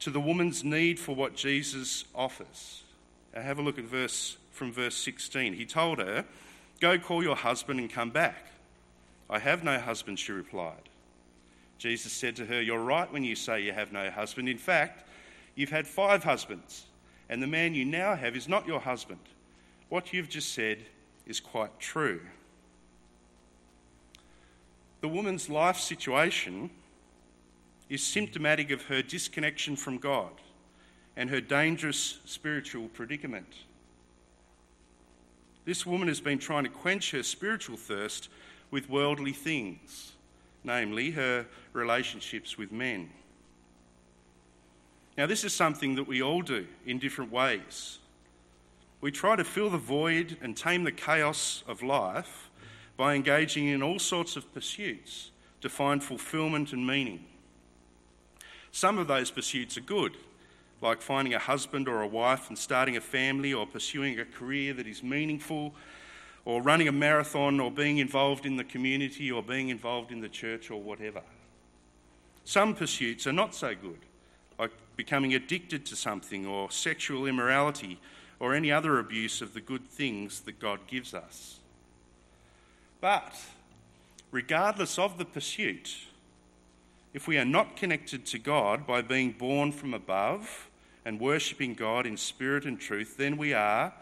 to 0.00 0.10
the 0.10 0.20
woman's 0.20 0.64
need 0.64 0.98
for 0.98 1.14
what 1.14 1.36
Jesus 1.36 2.04
offers. 2.14 2.82
Now 3.34 3.42
have 3.42 3.58
a 3.58 3.62
look 3.62 3.78
at 3.78 3.84
verse 3.84 4.36
from 4.50 4.72
verse 4.72 4.96
16. 4.96 5.54
He 5.54 5.64
told 5.64 5.98
her, 5.98 6.24
"Go 6.80 6.98
call 6.98 7.22
your 7.22 7.36
husband 7.36 7.78
and 7.78 7.90
come 7.90 8.10
back." 8.10 8.46
"I 9.28 9.38
have 9.38 9.62
no 9.62 9.78
husband," 9.78 10.18
she 10.18 10.32
replied. 10.32 10.88
Jesus 11.78 12.12
said 12.12 12.36
to 12.36 12.46
her, 12.46 12.60
"You're 12.60 12.82
right 12.82 13.10
when 13.10 13.24
you 13.24 13.36
say 13.36 13.60
you 13.60 13.72
have 13.72 13.92
no 13.92 14.10
husband. 14.10 14.48
In 14.48 14.58
fact, 14.58 15.08
you've 15.54 15.70
had 15.70 15.86
5 15.86 16.24
husbands, 16.24 16.86
and 17.28 17.42
the 17.42 17.46
man 17.46 17.74
you 17.74 17.84
now 17.84 18.16
have 18.16 18.34
is 18.36 18.48
not 18.48 18.66
your 18.66 18.80
husband. 18.80 19.20
What 19.88 20.12
you've 20.12 20.28
just 20.28 20.52
said 20.52 20.86
is 21.26 21.40
quite 21.40 21.78
true." 21.78 22.26
The 25.00 25.08
woman's 25.08 25.48
life 25.48 25.78
situation 25.78 26.70
is 27.88 28.02
symptomatic 28.02 28.70
of 28.70 28.82
her 28.82 29.02
disconnection 29.02 29.76
from 29.76 29.98
God 29.98 30.32
and 31.16 31.30
her 31.30 31.40
dangerous 31.40 32.18
spiritual 32.24 32.88
predicament. 32.88 33.54
This 35.64 35.86
woman 35.86 36.08
has 36.08 36.20
been 36.20 36.38
trying 36.38 36.64
to 36.64 36.70
quench 36.70 37.10
her 37.12 37.22
spiritual 37.22 37.76
thirst 37.76 38.28
with 38.70 38.88
worldly 38.88 39.32
things, 39.32 40.12
namely 40.64 41.10
her 41.12 41.46
relationships 41.72 42.56
with 42.56 42.70
men. 42.70 43.10
Now, 45.16 45.26
this 45.26 45.44
is 45.44 45.54
something 45.54 45.96
that 45.96 46.06
we 46.06 46.22
all 46.22 46.42
do 46.42 46.66
in 46.86 46.98
different 46.98 47.32
ways. 47.32 47.98
We 49.00 49.10
try 49.10 49.36
to 49.36 49.44
fill 49.44 49.70
the 49.70 49.78
void 49.78 50.36
and 50.42 50.56
tame 50.56 50.84
the 50.84 50.92
chaos 50.92 51.64
of 51.66 51.82
life 51.82 52.49
by 53.00 53.14
engaging 53.14 53.66
in 53.66 53.82
all 53.82 53.98
sorts 53.98 54.36
of 54.36 54.52
pursuits 54.52 55.30
to 55.62 55.70
find 55.70 56.04
fulfillment 56.04 56.74
and 56.74 56.86
meaning. 56.86 57.24
Some 58.72 58.98
of 58.98 59.08
those 59.08 59.30
pursuits 59.30 59.78
are 59.78 59.80
good, 59.80 60.18
like 60.82 61.00
finding 61.00 61.32
a 61.32 61.38
husband 61.38 61.88
or 61.88 62.02
a 62.02 62.06
wife 62.06 62.50
and 62.50 62.58
starting 62.58 62.98
a 62.98 63.00
family 63.00 63.54
or 63.54 63.66
pursuing 63.66 64.20
a 64.20 64.26
career 64.26 64.74
that 64.74 64.86
is 64.86 65.02
meaningful 65.02 65.72
or 66.44 66.60
running 66.60 66.88
a 66.88 66.92
marathon 66.92 67.58
or 67.58 67.70
being 67.70 67.96
involved 67.96 68.44
in 68.44 68.58
the 68.58 68.64
community 68.64 69.32
or 69.32 69.42
being 69.42 69.70
involved 69.70 70.12
in 70.12 70.20
the 70.20 70.28
church 70.28 70.70
or 70.70 70.82
whatever. 70.82 71.22
Some 72.44 72.74
pursuits 72.74 73.26
are 73.26 73.32
not 73.32 73.54
so 73.54 73.74
good, 73.74 74.00
like 74.58 74.72
becoming 74.96 75.32
addicted 75.32 75.86
to 75.86 75.96
something 75.96 76.44
or 76.44 76.70
sexual 76.70 77.24
immorality 77.24 77.98
or 78.38 78.52
any 78.52 78.70
other 78.70 78.98
abuse 78.98 79.40
of 79.40 79.54
the 79.54 79.62
good 79.62 79.88
things 79.88 80.40
that 80.40 80.60
God 80.60 80.80
gives 80.86 81.14
us. 81.14 81.59
But, 83.00 83.34
regardless 84.30 84.98
of 84.98 85.18
the 85.18 85.24
pursuit, 85.24 85.96
if 87.12 87.26
we 87.26 87.38
are 87.38 87.44
not 87.44 87.76
connected 87.76 88.26
to 88.26 88.38
God 88.38 88.86
by 88.86 89.02
being 89.02 89.32
born 89.32 89.72
from 89.72 89.94
above 89.94 90.68
and 91.04 91.18
worshipping 91.18 91.74
God 91.74 92.06
in 92.06 92.16
spirit 92.16 92.64
and 92.64 92.78
truth, 92.78 93.16
then 93.16 93.36
we 93.36 93.52
are, 93.54 93.92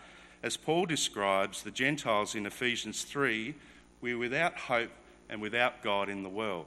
as 0.43 0.57
Paul 0.57 0.87
describes 0.87 1.62
the 1.62 1.71
Gentiles 1.71 2.35
in 2.35 2.45
Ephesians 2.45 3.05
3, 3.05 3.55
we're 4.00 4.19
without 4.19 4.57
hope 4.59 4.90
and 5.28 5.40
without 5.40 5.83
God 5.83 6.09
in 6.09 6.23
the 6.23 6.28
world. 6.28 6.67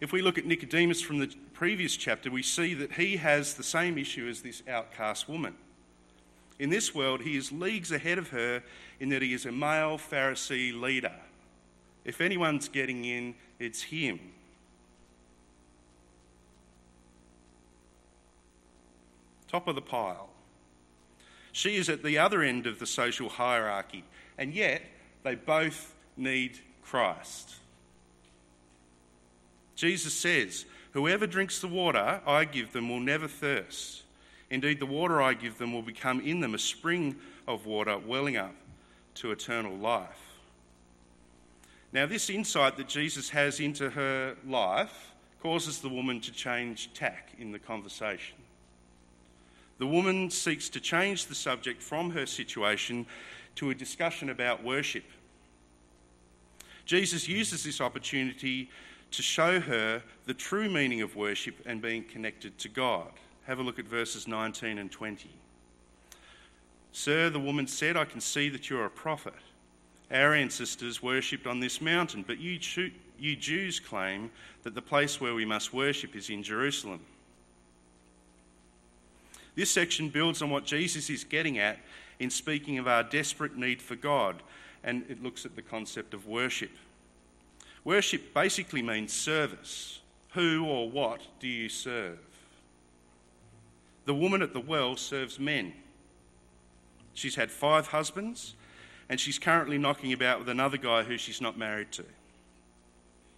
If 0.00 0.12
we 0.12 0.20
look 0.20 0.36
at 0.36 0.44
Nicodemus 0.44 1.00
from 1.00 1.18
the 1.18 1.34
previous 1.54 1.96
chapter, 1.96 2.30
we 2.30 2.42
see 2.42 2.74
that 2.74 2.92
he 2.92 3.16
has 3.16 3.54
the 3.54 3.62
same 3.62 3.96
issue 3.96 4.28
as 4.28 4.42
this 4.42 4.62
outcast 4.68 5.28
woman. 5.28 5.54
In 6.58 6.70
this 6.70 6.94
world, 6.94 7.20
he 7.20 7.36
is 7.36 7.52
leagues 7.52 7.92
ahead 7.92 8.18
of 8.18 8.30
her 8.30 8.62
in 8.98 9.10
that 9.10 9.22
he 9.22 9.32
is 9.32 9.44
a 9.44 9.52
male 9.52 9.98
Pharisee 9.98 10.78
leader. 10.78 11.14
If 12.04 12.20
anyone's 12.20 12.68
getting 12.68 13.04
in, 13.04 13.34
it's 13.58 13.82
him. 13.82 14.20
Top 19.48 19.68
of 19.68 19.74
the 19.74 19.82
pile. 19.82 20.30
She 21.52 21.76
is 21.76 21.88
at 21.88 22.02
the 22.02 22.18
other 22.18 22.42
end 22.42 22.66
of 22.66 22.78
the 22.78 22.86
social 22.86 23.28
hierarchy, 23.28 24.04
and 24.36 24.52
yet 24.52 24.82
they 25.22 25.34
both 25.34 25.94
need 26.16 26.58
Christ. 26.82 27.54
Jesus 29.74 30.14
says, 30.14 30.64
Whoever 30.92 31.26
drinks 31.26 31.60
the 31.60 31.68
water 31.68 32.20
I 32.26 32.44
give 32.44 32.72
them 32.72 32.88
will 32.88 33.00
never 33.00 33.28
thirst. 33.28 34.02
Indeed, 34.50 34.78
the 34.78 34.86
water 34.86 35.20
I 35.20 35.34
give 35.34 35.58
them 35.58 35.72
will 35.72 35.82
become 35.82 36.20
in 36.20 36.40
them 36.40 36.54
a 36.54 36.58
spring 36.58 37.16
of 37.48 37.66
water 37.66 37.98
welling 37.98 38.36
up 38.36 38.54
to 39.14 39.32
eternal 39.32 39.76
life. 39.76 40.38
Now, 41.92 42.06
this 42.06 42.30
insight 42.30 42.76
that 42.76 42.88
Jesus 42.88 43.30
has 43.30 43.60
into 43.60 43.90
her 43.90 44.36
life 44.46 45.12
causes 45.42 45.80
the 45.80 45.88
woman 45.88 46.20
to 46.20 46.32
change 46.32 46.92
tack 46.94 47.30
in 47.38 47.52
the 47.52 47.58
conversation. 47.58 48.36
The 49.78 49.86
woman 49.86 50.30
seeks 50.30 50.68
to 50.70 50.80
change 50.80 51.26
the 51.26 51.34
subject 51.34 51.82
from 51.82 52.10
her 52.10 52.26
situation 52.26 53.06
to 53.56 53.70
a 53.70 53.74
discussion 53.74 54.30
about 54.30 54.64
worship. 54.64 55.04
Jesus 56.84 57.28
uses 57.28 57.64
this 57.64 57.80
opportunity 57.80 58.70
to 59.10 59.22
show 59.22 59.60
her 59.60 60.02
the 60.26 60.34
true 60.34 60.68
meaning 60.68 61.02
of 61.02 61.16
worship 61.16 61.56
and 61.66 61.82
being 61.82 62.04
connected 62.04 62.58
to 62.58 62.68
God. 62.68 63.10
Have 63.46 63.60
a 63.60 63.62
look 63.62 63.78
at 63.78 63.86
verses 63.86 64.26
19 64.26 64.78
and 64.78 64.90
20. 64.90 65.30
Sir, 66.92 67.30
the 67.30 67.38
woman 67.38 67.66
said, 67.66 67.96
I 67.96 68.04
can 68.04 68.20
see 68.20 68.48
that 68.48 68.68
you're 68.68 68.86
a 68.86 68.90
prophet. 68.90 69.34
Our 70.10 70.34
ancestors 70.34 71.02
worshipped 71.02 71.46
on 71.46 71.60
this 71.60 71.80
mountain, 71.80 72.24
but 72.26 72.38
you, 72.38 72.58
you 73.18 73.36
Jews 73.36 73.78
claim 73.78 74.30
that 74.62 74.74
the 74.74 74.82
place 74.82 75.20
where 75.20 75.34
we 75.34 75.44
must 75.44 75.72
worship 75.72 76.16
is 76.16 76.30
in 76.30 76.42
Jerusalem. 76.42 77.00
This 79.54 79.70
section 79.70 80.08
builds 80.08 80.42
on 80.42 80.50
what 80.50 80.64
Jesus 80.64 81.08
is 81.08 81.24
getting 81.24 81.58
at 81.58 81.78
in 82.18 82.30
speaking 82.30 82.78
of 82.78 82.88
our 82.88 83.02
desperate 83.02 83.56
need 83.56 83.80
for 83.80 83.94
God, 83.94 84.42
and 84.82 85.04
it 85.08 85.22
looks 85.22 85.46
at 85.46 85.54
the 85.54 85.62
concept 85.62 86.14
of 86.14 86.26
worship. 86.26 86.70
Worship 87.84 88.34
basically 88.34 88.82
means 88.82 89.12
service, 89.12 90.00
Who 90.32 90.66
or 90.66 90.90
what 90.90 91.20
do 91.40 91.46
you 91.46 91.68
serve? 91.68 92.18
The 94.06 94.14
woman 94.14 94.40
at 94.40 94.52
the 94.52 94.60
well 94.60 94.96
serves 94.96 95.38
men. 95.38 95.74
She's 97.12 97.34
had 97.34 97.50
five 97.50 97.88
husbands, 97.88 98.54
and 99.08 99.20
she's 99.20 99.38
currently 99.38 99.78
knocking 99.78 100.12
about 100.12 100.38
with 100.38 100.48
another 100.48 100.76
guy 100.76 101.02
who 101.02 101.18
she's 101.18 101.40
not 101.40 101.58
married 101.58 101.92
to. 101.92 102.04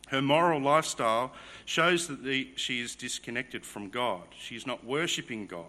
Her 0.08 0.22
moral 0.22 0.60
lifestyle 0.60 1.32
shows 1.64 2.06
that 2.08 2.24
the, 2.24 2.48
she 2.56 2.80
is 2.80 2.94
disconnected 2.94 3.64
from 3.64 3.90
God. 3.90 4.22
She 4.38 4.56
is 4.56 4.66
not 4.66 4.84
worshipping 4.84 5.46
God. 5.46 5.64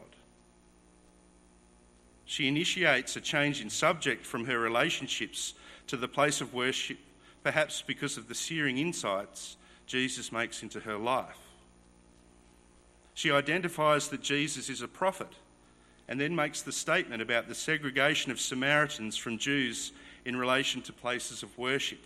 She 2.26 2.48
initiates 2.48 3.16
a 3.16 3.22
change 3.22 3.62
in 3.62 3.70
subject 3.70 4.26
from 4.26 4.46
her 4.46 4.60
relationships 4.60 5.56
to 5.88 5.98
the 5.98 6.08
place 6.08 6.42
of 6.42 6.54
worship, 6.54 7.00
perhaps 7.44 7.82
because 7.82 8.18
of 8.18 8.28
the 8.28 8.36
searing 8.36 8.78
insights 8.78 9.58
Jesus 9.88 10.32
makes 10.32 10.62
into 10.62 10.80
her 10.82 10.98
life. 10.98 11.49
She 13.20 13.32
identifies 13.32 14.08
that 14.08 14.22
Jesus 14.22 14.70
is 14.70 14.82
a 14.82 14.88
prophet 14.88 15.28
and 16.08 16.22
then 16.22 16.34
makes 16.34 16.62
the 16.62 16.72
statement 16.72 17.22
about 17.22 17.50
the 17.50 17.54
segregation 17.54 18.32
of 18.32 18.40
Samaritans 18.40 19.18
from 19.18 19.38
Jews 19.38 19.92
in 20.24 20.38
relation 20.38 20.82
to 20.84 20.94
places 20.94 21.44
of 21.44 21.58
worship. 21.58 22.00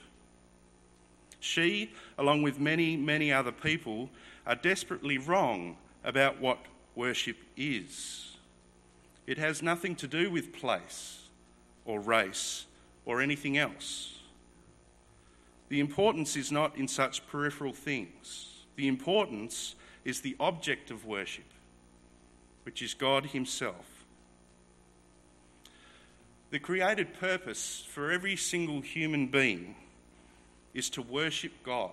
She, 1.39 1.91
along 2.17 2.41
with 2.41 2.59
many, 2.59 2.97
many 2.97 3.31
other 3.31 3.51
people, 3.51 4.09
are 4.47 4.55
desperately 4.55 5.19
wrong 5.19 5.77
about 6.03 6.41
what 6.41 6.65
worship 6.95 7.37
is. 7.55 8.37
It 9.27 9.37
has 9.37 9.61
nothing 9.61 9.95
to 9.97 10.07
do 10.07 10.31
with 10.31 10.51
place 10.51 11.27
or 11.85 11.99
race 11.99 12.65
or 13.05 13.21
anything 13.21 13.55
else. 13.55 14.19
The 15.69 15.79
importance 15.79 16.35
is 16.35 16.51
not 16.51 16.75
in 16.75 16.87
such 16.87 17.27
peripheral 17.27 17.73
things. 17.73 18.63
The 18.77 18.87
importance 18.87 19.75
is 20.05 20.21
the 20.21 20.35
object 20.39 20.91
of 20.91 21.05
worship, 21.05 21.45
which 22.63 22.81
is 22.81 22.93
God 22.93 23.27
Himself. 23.27 24.05
The 26.51 26.59
created 26.59 27.13
purpose 27.19 27.83
for 27.89 28.11
every 28.11 28.35
single 28.35 28.81
human 28.81 29.27
being 29.27 29.75
is 30.73 30.89
to 30.91 31.01
worship 31.01 31.51
God. 31.63 31.91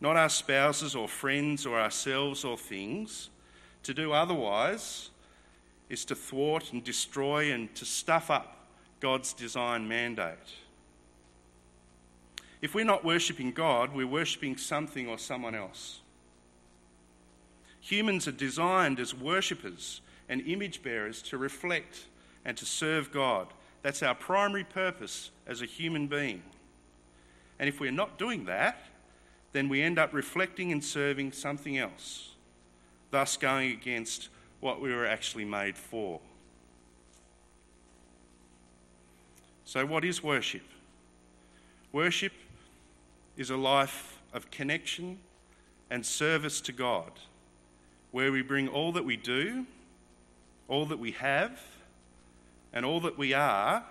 Not 0.00 0.16
our 0.16 0.28
spouses 0.28 0.94
or 0.94 1.08
friends 1.08 1.66
or 1.66 1.80
ourselves 1.80 2.44
or 2.44 2.56
things. 2.56 3.30
To 3.84 3.94
do 3.94 4.12
otherwise 4.12 5.10
is 5.88 6.04
to 6.06 6.14
thwart 6.14 6.72
and 6.72 6.84
destroy 6.84 7.52
and 7.52 7.74
to 7.74 7.84
stuff 7.84 8.30
up 8.30 8.66
God's 9.00 9.32
design 9.32 9.88
mandate. 9.88 10.38
If 12.62 12.74
we're 12.74 12.84
not 12.84 13.04
worshipping 13.04 13.52
God, 13.52 13.94
we're 13.94 14.06
worshipping 14.06 14.56
something 14.56 15.08
or 15.08 15.18
someone 15.18 15.54
else. 15.54 16.00
Humans 17.84 18.26
are 18.26 18.32
designed 18.32 18.98
as 18.98 19.14
worshippers 19.14 20.00
and 20.26 20.40
image 20.46 20.82
bearers 20.82 21.20
to 21.20 21.36
reflect 21.36 22.06
and 22.42 22.56
to 22.56 22.64
serve 22.64 23.12
God. 23.12 23.48
That's 23.82 24.02
our 24.02 24.14
primary 24.14 24.64
purpose 24.64 25.30
as 25.46 25.60
a 25.60 25.66
human 25.66 26.06
being. 26.06 26.42
And 27.58 27.68
if 27.68 27.80
we're 27.80 27.92
not 27.92 28.18
doing 28.18 28.46
that, 28.46 28.86
then 29.52 29.68
we 29.68 29.82
end 29.82 29.98
up 29.98 30.14
reflecting 30.14 30.72
and 30.72 30.82
serving 30.82 31.32
something 31.32 31.76
else, 31.76 32.30
thus 33.10 33.36
going 33.36 33.72
against 33.72 34.30
what 34.60 34.80
we 34.80 34.90
were 34.90 35.06
actually 35.06 35.44
made 35.44 35.76
for. 35.76 36.20
So, 39.66 39.84
what 39.84 40.06
is 40.06 40.22
worship? 40.22 40.64
Worship 41.92 42.32
is 43.36 43.50
a 43.50 43.58
life 43.58 44.22
of 44.32 44.50
connection 44.50 45.18
and 45.90 46.04
service 46.04 46.62
to 46.62 46.72
God, 46.72 47.12
where 48.14 48.30
we 48.30 48.42
bring 48.42 48.68
all 48.68 48.92
that 48.92 49.04
we 49.04 49.16
do, 49.16 49.66
all 50.68 50.86
that 50.86 51.00
we 51.00 51.10
have, 51.10 51.60
and 52.72 52.84
all 52.84 53.00
that 53.00 53.18
we 53.18 53.34
are 53.34 53.84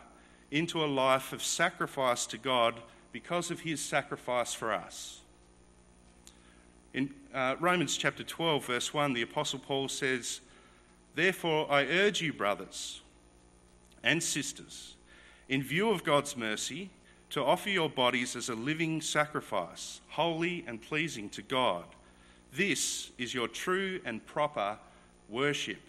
into 0.49 0.81
a 0.81 0.87
life 0.87 1.33
of 1.33 1.43
sacrifice 1.43 2.25
to 2.25 2.37
God 2.37 2.79
because 3.11 3.51
of 3.51 3.59
his 3.59 3.81
sacrifice 3.81 4.53
for 4.53 4.71
us. 4.71 5.19
In 6.93 7.13
uh, 7.33 7.57
Romans 7.59 7.97
chapter 7.97 8.23
12, 8.23 8.65
verse 8.65 8.93
1, 8.93 9.11
the 9.11 9.23
Apostle 9.23 9.59
Paul 9.59 9.89
says, 9.89 10.39
Therefore 11.15 11.69
I 11.69 11.83
urge 11.83 12.21
you, 12.21 12.31
brothers 12.31 13.01
and 14.05 14.23
sisters, 14.23 14.95
in 15.49 15.61
view 15.61 15.89
of 15.89 16.05
God's 16.05 16.37
mercy, 16.37 16.91
to 17.31 17.43
offer 17.43 17.69
your 17.69 17.89
bodies 17.89 18.37
as 18.37 18.47
a 18.47 18.55
living 18.55 19.01
sacrifice, 19.01 19.99
holy 20.07 20.63
and 20.65 20.81
pleasing 20.81 21.27
to 21.31 21.41
God. 21.41 21.83
This 22.55 23.09
is 23.17 23.33
your 23.33 23.47
true 23.47 23.99
and 24.05 24.23
proper 24.25 24.77
worship. 25.27 25.81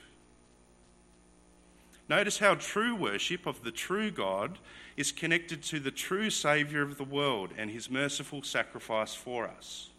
Notice 2.08 2.38
how 2.38 2.54
true 2.54 2.94
worship 2.94 3.46
of 3.46 3.62
the 3.64 3.70
true 3.70 4.10
God 4.10 4.58
is 4.96 5.12
connected 5.12 5.62
to 5.64 5.80
the 5.80 5.90
true 5.90 6.30
Saviour 6.30 6.82
of 6.82 6.96
the 6.96 7.04
world 7.04 7.50
and 7.56 7.70
his 7.70 7.90
merciful 7.90 8.42
sacrifice 8.42 9.14
for 9.14 9.46
us. 9.46 9.90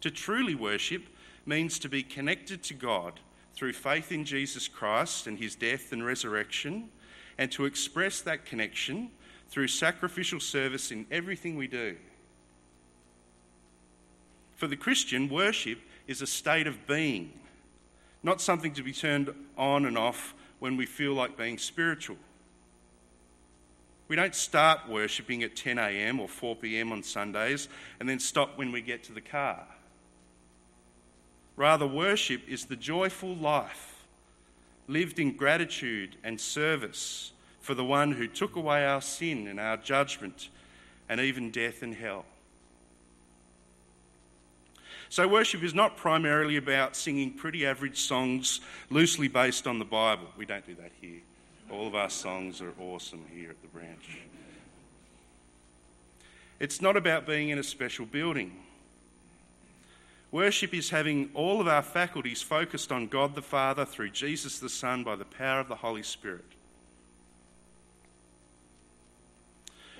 To 0.00 0.10
truly 0.10 0.54
worship 0.54 1.04
means 1.46 1.78
to 1.78 1.88
be 1.88 2.02
connected 2.02 2.62
to 2.64 2.74
God 2.74 3.20
through 3.54 3.72
faith 3.74 4.10
in 4.10 4.24
Jesus 4.24 4.68
Christ 4.68 5.26
and 5.26 5.38
his 5.38 5.54
death 5.54 5.92
and 5.92 6.04
resurrection, 6.04 6.88
and 7.38 7.50
to 7.52 7.64
express 7.64 8.20
that 8.22 8.44
connection 8.44 9.10
through 9.48 9.68
sacrificial 9.68 10.40
service 10.40 10.90
in 10.90 11.06
everything 11.10 11.56
we 11.56 11.68
do. 11.68 11.96
For 14.64 14.68
the 14.68 14.76
Christian, 14.76 15.28
worship 15.28 15.78
is 16.06 16.22
a 16.22 16.26
state 16.26 16.66
of 16.66 16.86
being, 16.86 17.34
not 18.22 18.40
something 18.40 18.72
to 18.72 18.82
be 18.82 18.94
turned 18.94 19.28
on 19.58 19.84
and 19.84 19.98
off 19.98 20.32
when 20.58 20.78
we 20.78 20.86
feel 20.86 21.12
like 21.12 21.36
being 21.36 21.58
spiritual. 21.58 22.16
We 24.08 24.16
don't 24.16 24.34
start 24.34 24.88
worshipping 24.88 25.42
at 25.42 25.54
10 25.54 25.76
a.m. 25.76 26.18
or 26.18 26.28
4 26.28 26.56
p.m. 26.56 26.92
on 26.92 27.02
Sundays 27.02 27.68
and 28.00 28.08
then 28.08 28.18
stop 28.18 28.56
when 28.56 28.72
we 28.72 28.80
get 28.80 29.04
to 29.04 29.12
the 29.12 29.20
car. 29.20 29.66
Rather, 31.56 31.86
worship 31.86 32.40
is 32.48 32.64
the 32.64 32.74
joyful 32.74 33.36
life 33.36 34.06
lived 34.88 35.18
in 35.18 35.36
gratitude 35.36 36.16
and 36.24 36.40
service 36.40 37.32
for 37.60 37.74
the 37.74 37.84
one 37.84 38.12
who 38.12 38.26
took 38.26 38.56
away 38.56 38.86
our 38.86 39.02
sin 39.02 39.46
and 39.46 39.60
our 39.60 39.76
judgment 39.76 40.48
and 41.06 41.20
even 41.20 41.50
death 41.50 41.82
and 41.82 41.96
hell. 41.96 42.24
So, 45.14 45.28
worship 45.28 45.62
is 45.62 45.74
not 45.74 45.96
primarily 45.96 46.56
about 46.56 46.96
singing 46.96 47.34
pretty 47.34 47.64
average 47.64 48.00
songs 48.00 48.60
loosely 48.90 49.28
based 49.28 49.68
on 49.68 49.78
the 49.78 49.84
Bible. 49.84 50.26
We 50.36 50.44
don't 50.44 50.66
do 50.66 50.74
that 50.74 50.90
here. 51.00 51.20
All 51.70 51.86
of 51.86 51.94
our 51.94 52.10
songs 52.10 52.60
are 52.60 52.72
awesome 52.80 53.24
here 53.32 53.48
at 53.48 53.62
the 53.62 53.68
branch. 53.68 54.18
It's 56.58 56.82
not 56.82 56.96
about 56.96 57.26
being 57.26 57.50
in 57.50 57.60
a 57.60 57.62
special 57.62 58.06
building. 58.06 58.56
Worship 60.32 60.74
is 60.74 60.90
having 60.90 61.30
all 61.32 61.60
of 61.60 61.68
our 61.68 61.82
faculties 61.82 62.42
focused 62.42 62.90
on 62.90 63.06
God 63.06 63.36
the 63.36 63.40
Father 63.40 63.84
through 63.84 64.10
Jesus 64.10 64.58
the 64.58 64.68
Son 64.68 65.04
by 65.04 65.14
the 65.14 65.24
power 65.24 65.60
of 65.60 65.68
the 65.68 65.76
Holy 65.76 66.02
Spirit. 66.02 66.42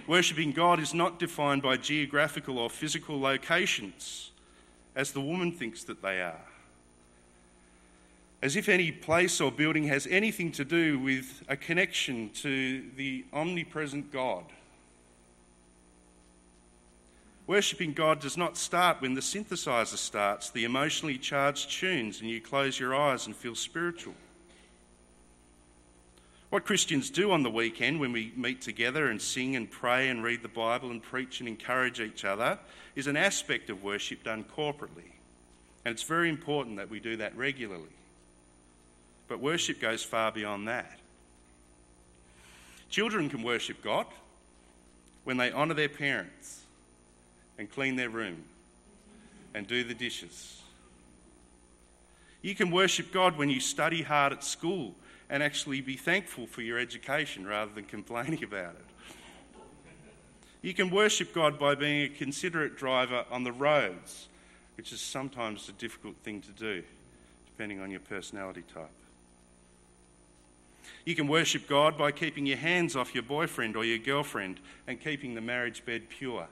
Worshipping 0.08 0.50
God 0.50 0.80
is 0.80 0.92
not 0.92 1.20
defined 1.20 1.62
by 1.62 1.76
geographical 1.76 2.58
or 2.58 2.68
physical 2.68 3.20
locations 3.20 4.32
as 4.94 5.12
the 5.12 5.20
woman 5.20 5.52
thinks 5.52 5.84
that 5.84 6.02
they 6.02 6.20
are. 6.20 6.40
As 8.42 8.56
if 8.56 8.68
any 8.68 8.92
place 8.92 9.40
or 9.40 9.50
building 9.50 9.84
has 9.84 10.06
anything 10.06 10.52
to 10.52 10.64
do 10.64 10.98
with 10.98 11.42
a 11.48 11.56
connection 11.56 12.30
to 12.42 12.84
the 12.96 13.24
omnipresent 13.32 14.12
God. 14.12 14.44
Worshipping 17.46 17.92
God 17.92 18.20
does 18.20 18.36
not 18.36 18.56
start 18.56 19.02
when 19.02 19.14
the 19.14 19.20
synthesizer 19.20 19.96
starts, 19.96 20.50
the 20.50 20.64
emotionally 20.64 21.18
charged 21.18 21.70
tunes, 21.70 22.20
and 22.20 22.30
you 22.30 22.40
close 22.40 22.78
your 22.78 22.94
eyes 22.94 23.26
and 23.26 23.36
feel 23.36 23.54
spiritual. 23.54 24.14
What 26.54 26.64
Christians 26.64 27.10
do 27.10 27.32
on 27.32 27.42
the 27.42 27.50
weekend 27.50 27.98
when 27.98 28.12
we 28.12 28.32
meet 28.36 28.60
together 28.60 29.08
and 29.08 29.20
sing 29.20 29.56
and 29.56 29.68
pray 29.68 30.08
and 30.08 30.22
read 30.22 30.40
the 30.40 30.46
Bible 30.46 30.92
and 30.92 31.02
preach 31.02 31.40
and 31.40 31.48
encourage 31.48 31.98
each 31.98 32.24
other 32.24 32.60
is 32.94 33.08
an 33.08 33.16
aspect 33.16 33.70
of 33.70 33.82
worship 33.82 34.22
done 34.22 34.44
corporately. 34.56 35.10
And 35.84 35.92
it's 35.92 36.04
very 36.04 36.28
important 36.28 36.76
that 36.76 36.88
we 36.88 37.00
do 37.00 37.16
that 37.16 37.36
regularly. 37.36 37.90
But 39.26 39.40
worship 39.40 39.80
goes 39.80 40.04
far 40.04 40.30
beyond 40.30 40.68
that. 40.68 41.00
Children 42.88 43.28
can 43.28 43.42
worship 43.42 43.82
God 43.82 44.06
when 45.24 45.38
they 45.38 45.50
honour 45.50 45.74
their 45.74 45.88
parents 45.88 46.60
and 47.58 47.68
clean 47.68 47.96
their 47.96 48.10
room 48.10 48.44
and 49.54 49.66
do 49.66 49.82
the 49.82 49.92
dishes. 49.92 50.62
You 52.42 52.54
can 52.54 52.70
worship 52.70 53.10
God 53.10 53.36
when 53.36 53.50
you 53.50 53.58
study 53.58 54.02
hard 54.02 54.32
at 54.32 54.44
school 54.44 54.94
and 55.30 55.42
actually 55.42 55.80
be 55.80 55.96
thankful 55.96 56.46
for 56.46 56.62
your 56.62 56.78
education 56.78 57.46
rather 57.46 57.72
than 57.74 57.84
complaining 57.84 58.44
about 58.44 58.74
it. 58.74 58.84
You 60.62 60.74
can 60.74 60.90
worship 60.90 61.34
God 61.34 61.58
by 61.58 61.74
being 61.74 62.02
a 62.02 62.08
considerate 62.08 62.76
driver 62.76 63.24
on 63.30 63.44
the 63.44 63.52
roads 63.52 64.28
which 64.76 64.92
is 64.92 65.00
sometimes 65.00 65.68
a 65.68 65.72
difficult 65.72 66.16
thing 66.18 66.40
to 66.42 66.50
do, 66.50 66.82
depending 67.46 67.80
on 67.80 67.90
your 67.90 68.00
personality 68.00 68.62
type. 68.72 68.90
You 71.04 71.14
can 71.14 71.28
worship 71.28 71.68
God 71.68 71.98
by 71.98 72.12
keeping 72.12 72.46
your 72.46 72.56
hands 72.56 72.96
off 72.96 73.14
your 73.14 73.22
boyfriend 73.22 73.76
or 73.76 73.84
your 73.84 73.98
girlfriend 73.98 74.58
and 74.86 75.00
keeping 75.00 75.34
the 75.34 75.40
marriage 75.40 75.84
bed 75.84 76.08
pure. 76.08 76.46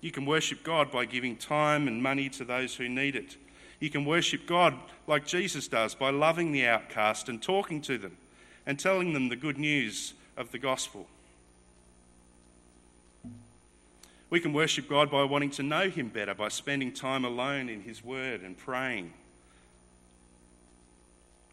You 0.00 0.10
can 0.10 0.26
worship 0.26 0.64
God 0.64 0.90
by 0.90 1.04
giving 1.04 1.36
time 1.36 1.86
and 1.86 2.02
money 2.02 2.28
to 2.30 2.44
those 2.44 2.74
who 2.74 2.88
need 2.88 3.14
it. 3.14 3.36
You 3.82 3.90
can 3.90 4.04
worship 4.04 4.46
God 4.46 4.78
like 5.08 5.26
Jesus 5.26 5.66
does 5.66 5.96
by 5.96 6.10
loving 6.10 6.52
the 6.52 6.64
outcast 6.64 7.28
and 7.28 7.42
talking 7.42 7.80
to 7.80 7.98
them 7.98 8.16
and 8.64 8.78
telling 8.78 9.12
them 9.12 9.28
the 9.28 9.34
good 9.34 9.58
news 9.58 10.14
of 10.36 10.52
the 10.52 10.58
gospel. 10.60 11.08
We 14.30 14.38
can 14.38 14.52
worship 14.52 14.88
God 14.88 15.10
by 15.10 15.24
wanting 15.24 15.50
to 15.50 15.64
know 15.64 15.90
Him 15.90 16.10
better, 16.10 16.32
by 16.32 16.46
spending 16.46 16.92
time 16.92 17.24
alone 17.24 17.68
in 17.68 17.80
His 17.80 18.04
Word 18.04 18.42
and 18.42 18.56
praying. 18.56 19.12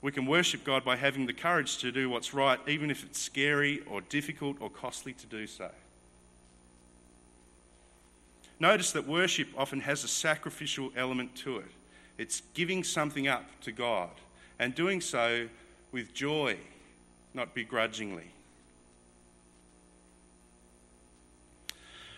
We 0.03 0.11
can 0.11 0.27
worship 0.27 0.63
God 0.63 0.85
by 0.85 0.97
having 0.97 1.25
the 1.25 1.33
courage 1.33 1.79
to 1.79 1.91
do 1.91 2.11
what's 2.11 2.31
right, 2.31 2.59
even 2.67 2.91
if 2.91 3.03
it's 3.03 3.19
scary 3.19 3.81
or 3.89 4.01
difficult 4.01 4.57
or 4.59 4.69
costly 4.69 5.13
to 5.13 5.25
do 5.25 5.47
so. 5.47 5.71
Notice 8.59 8.91
that 8.91 9.07
worship 9.07 9.47
often 9.57 9.79
has 9.79 10.03
a 10.03 10.07
sacrificial 10.07 10.91
element 10.95 11.35
to 11.37 11.57
it. 11.57 11.71
It's 12.19 12.41
giving 12.53 12.83
something 12.83 13.29
up 13.29 13.45
to 13.61 13.71
God 13.71 14.09
and 14.59 14.75
doing 14.75 14.99
so 14.99 15.47
with 15.93 16.13
joy, 16.13 16.57
not 17.33 17.55
begrudgingly. 17.55 18.27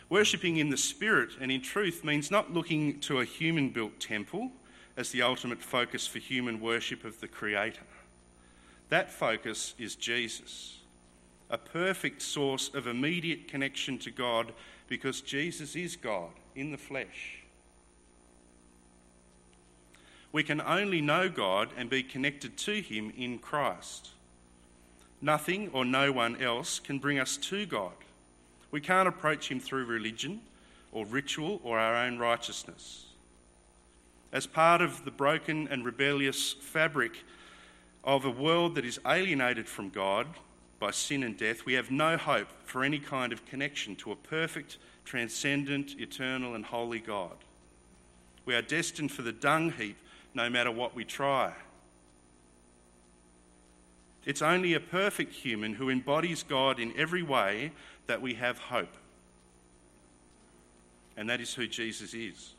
Worshipping 0.10 0.58
in 0.58 0.72
the 0.72 0.78
Spirit 0.78 1.30
and 1.40 1.52
in 1.52 1.62
truth 1.62 2.04
means 2.04 2.32
not 2.32 2.52
looking 2.52 3.00
to 3.02 3.20
a 3.20 3.26
human 3.26 3.70
built 3.70 4.00
temple 4.00 4.52
as 4.98 5.12
the 5.12 5.22
ultimate 5.22 5.62
focus 5.62 6.08
for 6.08 6.18
human 6.18 6.60
worship 6.60 7.06
of 7.06 7.22
the 7.22 7.28
Creator. 7.28 7.86
That 8.90 9.12
focus 9.12 9.76
is 9.78 9.96
Jesus, 9.96 10.80
a 11.52 11.60
perfect 11.60 12.24
source 12.24 12.74
of 12.74 12.88
immediate 12.88 13.48
connection 13.48 14.00
to 14.00 14.10
God 14.10 14.52
because 14.88 15.22
Jesus 15.22 15.76
is 15.76 15.96
God 15.96 16.32
in 16.56 16.72
the 16.72 16.78
flesh. 16.78 17.41
We 20.32 20.44
can 20.44 20.62
only 20.62 21.02
know 21.02 21.30
God 21.30 21.70
and 21.78 21.90
be 21.90 22.04
connected 22.04 22.58
to 22.58 22.82
Him 22.82 23.12
in 23.18 23.40
Christ. 23.40 24.10
Nothing 25.22 25.70
or 25.72 25.86
no 25.86 26.12
one 26.12 26.42
else 26.42 26.80
can 26.80 26.98
bring 26.98 27.20
us 27.20 27.38
to 27.38 27.66
God. 27.66 27.94
We 28.72 28.82
can't 28.82 29.08
approach 29.08 29.52
him 29.52 29.60
through 29.60 29.86
religion 29.86 30.42
or 30.92 31.06
ritual 31.06 31.60
or 31.64 31.78
our 31.78 31.96
own 32.06 32.18
righteousness. 32.18 33.06
As 34.32 34.48
part 34.48 34.82
of 34.82 35.04
the 35.06 35.12
broken 35.12 35.68
and 35.68 35.86
rebellious 35.86 36.54
fabric 36.54 37.24
of 38.04 38.26
a 38.26 38.32
world 38.32 38.76
that 38.76 38.86
is 38.86 39.00
alienated 39.06 39.68
from 39.68 39.90
God 39.90 40.26
by 40.80 40.92
sin 40.92 41.22
and 41.22 41.38
death, 41.38 41.66
we 41.66 41.74
have 41.74 41.92
no 41.92 42.18
hope 42.18 42.48
for 42.64 42.84
any 42.84 42.98
kind 42.98 43.34
of 43.34 43.46
connection 43.46 43.96
to 43.98 44.12
a 44.12 44.16
perfect, 44.16 44.78
transcendent, 45.06 46.00
eternal, 46.00 46.56
and 46.56 46.66
holy 46.66 47.00
God. 47.00 47.36
We 48.46 48.56
are 48.56 48.62
destined 48.62 49.12
for 49.12 49.22
the 49.22 49.34
dung 49.34 49.74
heap 49.74 49.98
no 50.34 50.50
matter 50.50 50.72
what 50.72 50.96
we 50.96 51.04
try. 51.04 51.54
It's 54.26 54.42
only 54.42 54.74
a 54.74 54.80
perfect 54.80 55.34
human 55.34 55.74
who 55.74 55.90
embodies 55.90 56.44
God 56.44 56.80
in 56.80 56.94
every 56.96 57.24
way 57.24 57.72
that 58.08 58.22
we 58.22 58.36
have 58.36 58.58
hope. 58.58 58.96
And 61.18 61.30
that 61.30 61.42
is 61.42 61.54
who 61.54 61.68
Jesus 61.68 62.14
is. 62.14 62.54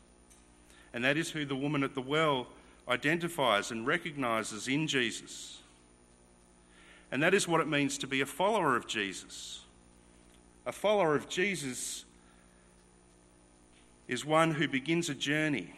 And 0.93 1.03
that 1.03 1.17
is 1.17 1.31
who 1.31 1.45
the 1.45 1.55
woman 1.55 1.83
at 1.83 1.95
the 1.95 2.01
well 2.01 2.47
identifies 2.87 3.71
and 3.71 3.87
recognizes 3.87 4.67
in 4.67 4.87
Jesus. 4.87 5.59
And 7.11 7.23
that 7.23 7.33
is 7.33 7.47
what 7.47 7.61
it 7.61 7.67
means 7.67 7.97
to 7.99 8.07
be 8.07 8.21
a 8.21 8.25
follower 8.25 8.75
of 8.75 8.87
Jesus. 8.87 9.61
A 10.65 10.71
follower 10.71 11.15
of 11.15 11.29
Jesus 11.29 12.05
is 14.07 14.25
one 14.25 14.51
who 14.51 14.67
begins 14.67 15.09
a 15.09 15.15
journey 15.15 15.71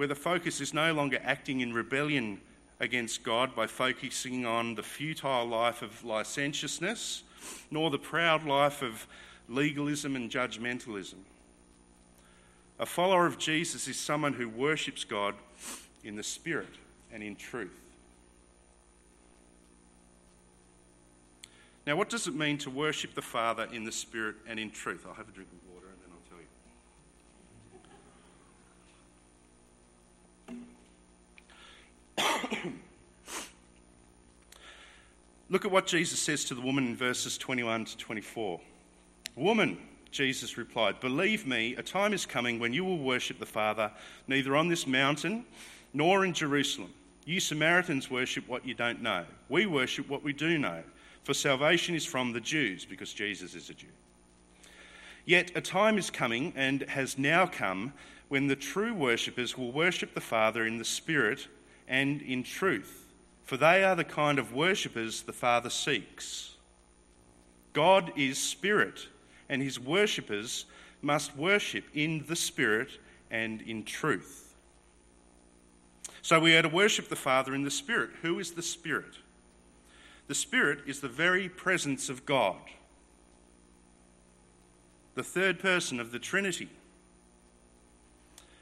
where 0.00 0.08
the 0.08 0.14
focus 0.14 0.62
is 0.62 0.72
no 0.72 0.94
longer 0.94 1.20
acting 1.22 1.60
in 1.60 1.74
rebellion 1.74 2.40
against 2.80 3.22
God 3.22 3.54
by 3.54 3.66
focusing 3.66 4.46
on 4.46 4.74
the 4.74 4.82
futile 4.82 5.44
life 5.44 5.82
of 5.82 6.02
licentiousness 6.02 7.22
nor 7.70 7.90
the 7.90 7.98
proud 7.98 8.46
life 8.46 8.80
of 8.80 9.06
legalism 9.46 10.16
and 10.16 10.30
judgmentalism. 10.30 11.18
A 12.78 12.86
follower 12.86 13.26
of 13.26 13.36
Jesus 13.36 13.88
is 13.88 13.98
someone 13.98 14.32
who 14.32 14.48
worships 14.48 15.04
God 15.04 15.34
in 16.02 16.16
the 16.16 16.22
Spirit 16.22 16.76
and 17.12 17.22
in 17.22 17.36
truth. 17.36 17.78
Now, 21.86 21.96
what 21.96 22.08
does 22.08 22.26
it 22.26 22.34
mean 22.34 22.56
to 22.56 22.70
worship 22.70 23.14
the 23.14 23.20
Father 23.20 23.68
in 23.70 23.84
the 23.84 23.92
Spirit 23.92 24.36
and 24.48 24.58
in 24.58 24.70
truth? 24.70 25.04
I'll 25.06 25.12
have 25.12 25.28
a 25.28 25.32
drink 25.32 25.50
of 25.52 25.74
water 25.74 25.88
and 25.92 26.00
then 26.00 26.10
I'll 26.10 26.24
tell 26.30 26.38
you. 26.40 26.46
Look 35.50 35.64
at 35.64 35.72
what 35.72 35.88
Jesus 35.88 36.20
says 36.20 36.44
to 36.44 36.54
the 36.54 36.60
woman 36.60 36.86
in 36.86 36.94
verses 36.94 37.36
21 37.36 37.86
to 37.86 37.96
24. 37.96 38.60
Woman, 39.34 39.78
Jesus 40.12 40.56
replied, 40.56 41.00
Believe 41.00 41.44
me, 41.44 41.74
a 41.74 41.82
time 41.82 42.12
is 42.12 42.24
coming 42.24 42.60
when 42.60 42.72
you 42.72 42.84
will 42.84 42.98
worship 42.98 43.40
the 43.40 43.46
Father 43.46 43.90
neither 44.28 44.54
on 44.54 44.68
this 44.68 44.86
mountain 44.86 45.44
nor 45.92 46.24
in 46.24 46.34
Jerusalem. 46.34 46.94
You 47.24 47.40
Samaritans 47.40 48.08
worship 48.08 48.48
what 48.48 48.64
you 48.64 48.74
don't 48.74 49.02
know. 49.02 49.24
We 49.48 49.66
worship 49.66 50.08
what 50.08 50.22
we 50.22 50.32
do 50.32 50.56
know, 50.56 50.84
for 51.24 51.34
salvation 51.34 51.96
is 51.96 52.06
from 52.06 52.32
the 52.32 52.40
Jews, 52.40 52.84
because 52.84 53.12
Jesus 53.12 53.56
is 53.56 53.70
a 53.70 53.74
Jew. 53.74 53.88
Yet 55.24 55.50
a 55.56 55.60
time 55.60 55.98
is 55.98 56.10
coming, 56.10 56.52
and 56.54 56.82
has 56.82 57.18
now 57.18 57.46
come, 57.46 57.92
when 58.28 58.46
the 58.46 58.54
true 58.54 58.94
worshippers 58.94 59.58
will 59.58 59.72
worship 59.72 60.14
the 60.14 60.20
Father 60.20 60.64
in 60.64 60.78
the 60.78 60.84
Spirit 60.84 61.48
and 61.88 62.22
in 62.22 62.44
truth 62.44 62.99
for 63.50 63.56
they 63.56 63.82
are 63.82 63.96
the 63.96 64.04
kind 64.04 64.38
of 64.38 64.54
worshippers 64.54 65.22
the 65.22 65.32
Father 65.32 65.70
seeks. 65.70 66.52
God 67.72 68.12
is 68.14 68.38
spirit, 68.38 69.08
and 69.48 69.60
his 69.60 69.76
worshippers 69.76 70.66
must 71.02 71.36
worship 71.36 71.82
in 71.92 72.24
the 72.28 72.36
Spirit 72.36 72.90
and 73.28 73.60
in 73.62 73.82
truth. 73.82 74.54
So 76.22 76.38
we 76.38 76.54
are 76.54 76.62
to 76.62 76.68
worship 76.68 77.08
the 77.08 77.16
Father 77.16 77.52
in 77.52 77.64
the 77.64 77.72
Spirit. 77.72 78.10
Who 78.22 78.38
is 78.38 78.52
the 78.52 78.62
Spirit? 78.62 79.16
The 80.28 80.34
Spirit 80.36 80.82
is 80.86 81.00
the 81.00 81.08
very 81.08 81.48
presence 81.48 82.08
of 82.08 82.24
God, 82.24 82.62
the 85.16 85.24
third 85.24 85.58
person 85.58 85.98
of 85.98 86.12
the 86.12 86.20
Trinity, 86.20 86.68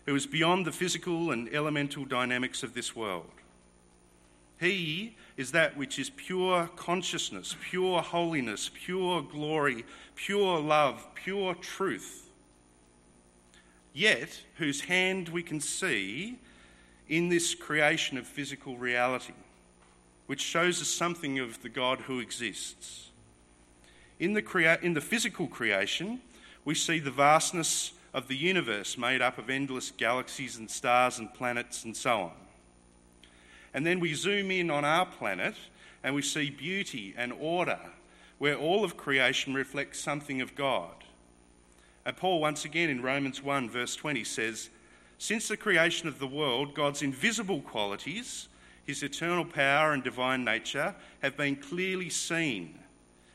who 0.06 0.14
is 0.14 0.26
beyond 0.26 0.64
the 0.64 0.72
physical 0.72 1.30
and 1.30 1.46
elemental 1.54 2.06
dynamics 2.06 2.62
of 2.62 2.72
this 2.72 2.96
world. 2.96 3.28
He 4.60 5.16
is 5.36 5.52
that 5.52 5.76
which 5.76 5.98
is 5.98 6.10
pure 6.10 6.68
consciousness, 6.74 7.54
pure 7.60 8.02
holiness, 8.02 8.70
pure 8.74 9.22
glory, 9.22 9.84
pure 10.16 10.58
love, 10.58 11.06
pure 11.14 11.54
truth. 11.54 12.28
Yet, 13.92 14.42
whose 14.56 14.82
hand 14.82 15.28
we 15.28 15.42
can 15.42 15.60
see 15.60 16.38
in 17.08 17.28
this 17.28 17.54
creation 17.54 18.18
of 18.18 18.26
physical 18.26 18.76
reality, 18.76 19.32
which 20.26 20.40
shows 20.40 20.82
us 20.82 20.88
something 20.88 21.38
of 21.38 21.62
the 21.62 21.68
God 21.68 22.00
who 22.00 22.20
exists. 22.20 23.10
In 24.18 24.34
the, 24.34 24.42
crea- 24.42 24.78
in 24.82 24.94
the 24.94 25.00
physical 25.00 25.46
creation, 25.46 26.20
we 26.64 26.74
see 26.74 26.98
the 26.98 27.10
vastness 27.10 27.92
of 28.12 28.26
the 28.26 28.36
universe 28.36 28.98
made 28.98 29.22
up 29.22 29.38
of 29.38 29.48
endless 29.48 29.92
galaxies 29.92 30.56
and 30.56 30.68
stars 30.68 31.18
and 31.18 31.32
planets 31.32 31.84
and 31.84 31.96
so 31.96 32.22
on. 32.22 32.32
And 33.74 33.86
then 33.86 34.00
we 34.00 34.14
zoom 34.14 34.50
in 34.50 34.70
on 34.70 34.84
our 34.84 35.06
planet 35.06 35.54
and 36.02 36.14
we 36.14 36.22
see 36.22 36.50
beauty 36.50 37.14
and 37.16 37.32
order, 37.32 37.80
where 38.38 38.56
all 38.56 38.84
of 38.84 38.96
creation 38.96 39.54
reflects 39.54 39.98
something 40.00 40.40
of 40.40 40.54
God. 40.54 41.04
And 42.06 42.16
Paul, 42.16 42.40
once 42.40 42.64
again 42.64 42.88
in 42.88 43.02
Romans 43.02 43.42
1, 43.42 43.68
verse 43.68 43.94
20, 43.96 44.24
says, 44.24 44.70
Since 45.18 45.48
the 45.48 45.56
creation 45.56 46.08
of 46.08 46.18
the 46.18 46.26
world, 46.26 46.74
God's 46.74 47.02
invisible 47.02 47.60
qualities, 47.60 48.48
his 48.86 49.02
eternal 49.02 49.44
power 49.44 49.92
and 49.92 50.02
divine 50.02 50.44
nature, 50.44 50.94
have 51.20 51.36
been 51.36 51.56
clearly 51.56 52.08
seen, 52.08 52.78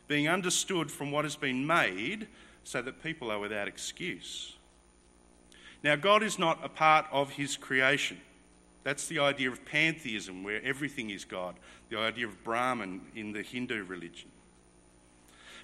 being 0.07 0.27
understood 0.27 0.89
from 0.89 1.11
what 1.11 1.25
has 1.25 1.35
been 1.35 1.67
made, 1.67 2.27
so 2.63 2.81
that 2.81 3.03
people 3.03 3.29
are 3.29 3.39
without 3.39 3.67
excuse. 3.67 4.55
Now, 5.83 5.97
God 5.97 6.23
is 6.23 6.39
not 6.39 6.59
a 6.63 6.69
part 6.69 7.05
of 7.11 7.31
his 7.31 7.57
creation. 7.57 8.19
That's 8.83 9.07
the 9.07 9.19
idea 9.19 9.49
of 9.49 9.63
pantheism, 9.65 10.43
where 10.43 10.61
everything 10.63 11.09
is 11.09 11.25
God, 11.25 11.55
the 11.89 11.97
idea 11.97 12.27
of 12.27 12.43
Brahman 12.43 13.01
in 13.15 13.31
the 13.31 13.41
Hindu 13.41 13.83
religion. 13.85 14.29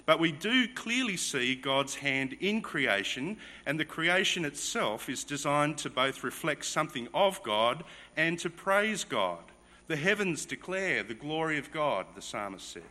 But 0.06 0.18
we 0.18 0.32
do 0.32 0.66
clearly 0.66 1.16
see 1.16 1.54
God's 1.54 1.96
hand 1.96 2.36
in 2.40 2.62
creation, 2.62 3.36
and 3.66 3.78
the 3.78 3.84
creation 3.84 4.44
itself 4.44 5.08
is 5.08 5.24
designed 5.24 5.78
to 5.78 5.90
both 5.90 6.24
reflect 6.24 6.64
something 6.64 7.08
of 7.12 7.42
God 7.42 7.84
and 8.16 8.38
to 8.38 8.48
praise 8.48 9.04
God. 9.04 9.40
The 9.88 9.96
heavens 9.96 10.46
declare 10.46 11.02
the 11.02 11.14
glory 11.14 11.58
of 11.58 11.70
God, 11.70 12.06
the 12.14 12.22
psalmist 12.22 12.72
says. 12.72 12.82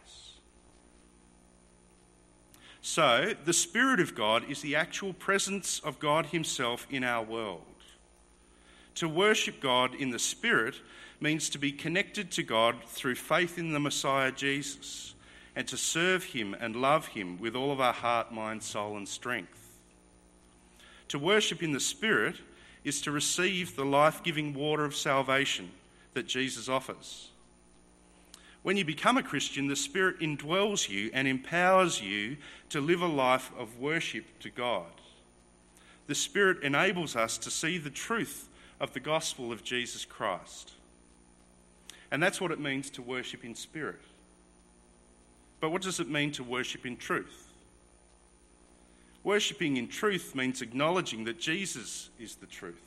So, 2.82 3.34
the 3.44 3.54
Spirit 3.54 4.00
of 4.00 4.16
God 4.16 4.50
is 4.50 4.62
the 4.62 4.76
actual 4.76 5.14
presence 5.14 5.80
of 5.80 6.00
God 6.00 6.28
Himself 6.28 6.88
in 6.90 7.04
our 7.04 7.24
world. 7.24 7.64
To 9.00 9.08
worship 9.08 9.62
God 9.62 9.96
in 9.96 10.10
the 10.10 10.20
Spirit 10.20 10.76
means 11.22 11.50
to 11.52 11.58
be 11.58 11.72
connected 11.72 12.32
to 12.32 12.44
God 12.44 12.76
through 12.86 13.16
faith 13.16 13.58
in 13.58 13.72
the 13.72 13.80
Messiah 13.80 14.30
Jesus 14.30 15.14
and 15.56 15.66
to 15.70 15.78
serve 15.78 16.26
Him 16.26 16.54
and 16.60 16.76
love 16.76 17.08
Him 17.08 17.40
with 17.40 17.56
all 17.56 17.72
of 17.72 17.80
our 17.80 17.94
heart, 17.94 18.34
mind, 18.34 18.62
soul, 18.62 18.98
and 18.98 19.08
strength. 19.08 19.78
To 21.08 21.18
worship 21.18 21.64
in 21.64 21.72
the 21.72 21.80
Spirit 21.80 22.36
is 22.84 23.00
to 23.04 23.12
receive 23.12 23.78
the 23.78 23.86
life 23.86 24.22
giving 24.22 24.54
water 24.54 24.84
of 24.84 24.94
salvation 24.94 25.72
that 26.14 26.28
Jesus 26.28 26.68
offers. 26.68 27.30
When 28.64 28.76
you 28.76 28.84
become 28.84 29.16
a 29.16 29.24
Christian, 29.24 29.68
the 29.68 29.78
Spirit 29.78 30.20
indwells 30.20 30.90
you 30.90 31.10
and 31.14 31.26
empowers 31.26 32.02
you 32.02 32.36
to 32.72 32.82
live 32.82 33.02
a 33.02 33.08
life 33.08 33.50
of 33.58 33.80
worship 33.80 34.26
to 34.42 34.50
God. 34.50 34.92
The 36.08 36.16
Spirit 36.16 36.64
enables 36.64 37.16
us 37.16 37.38
to 37.38 37.50
see 37.50 37.78
the 37.78 37.90
truth 37.90 38.49
of 38.80 38.94
the 38.94 39.00
gospel 39.00 39.52
of 39.52 39.64
Jesus 39.64 40.06
Christ. 40.06 40.74
And 42.12 42.22
that's 42.24 42.42
what 42.42 42.52
it 42.52 42.60
means 42.60 42.90
to 42.92 43.02
worship 43.02 43.44
in 43.44 43.56
spirit. 43.56 44.02
But 45.60 45.72
what 45.72 45.82
does 45.82 46.00
it 46.00 46.10
mean 46.10 46.32
to 46.34 46.44
worship 46.44 46.86
in 46.86 46.98
truth? 46.98 47.48
Worshipping 49.24 49.78
in 49.78 49.88
truth 49.90 50.34
means 50.34 50.62
acknowledging 50.62 51.26
that 51.26 51.40
Jesus 51.40 52.10
is 52.20 52.36
the 52.36 52.46
truth 52.46 52.82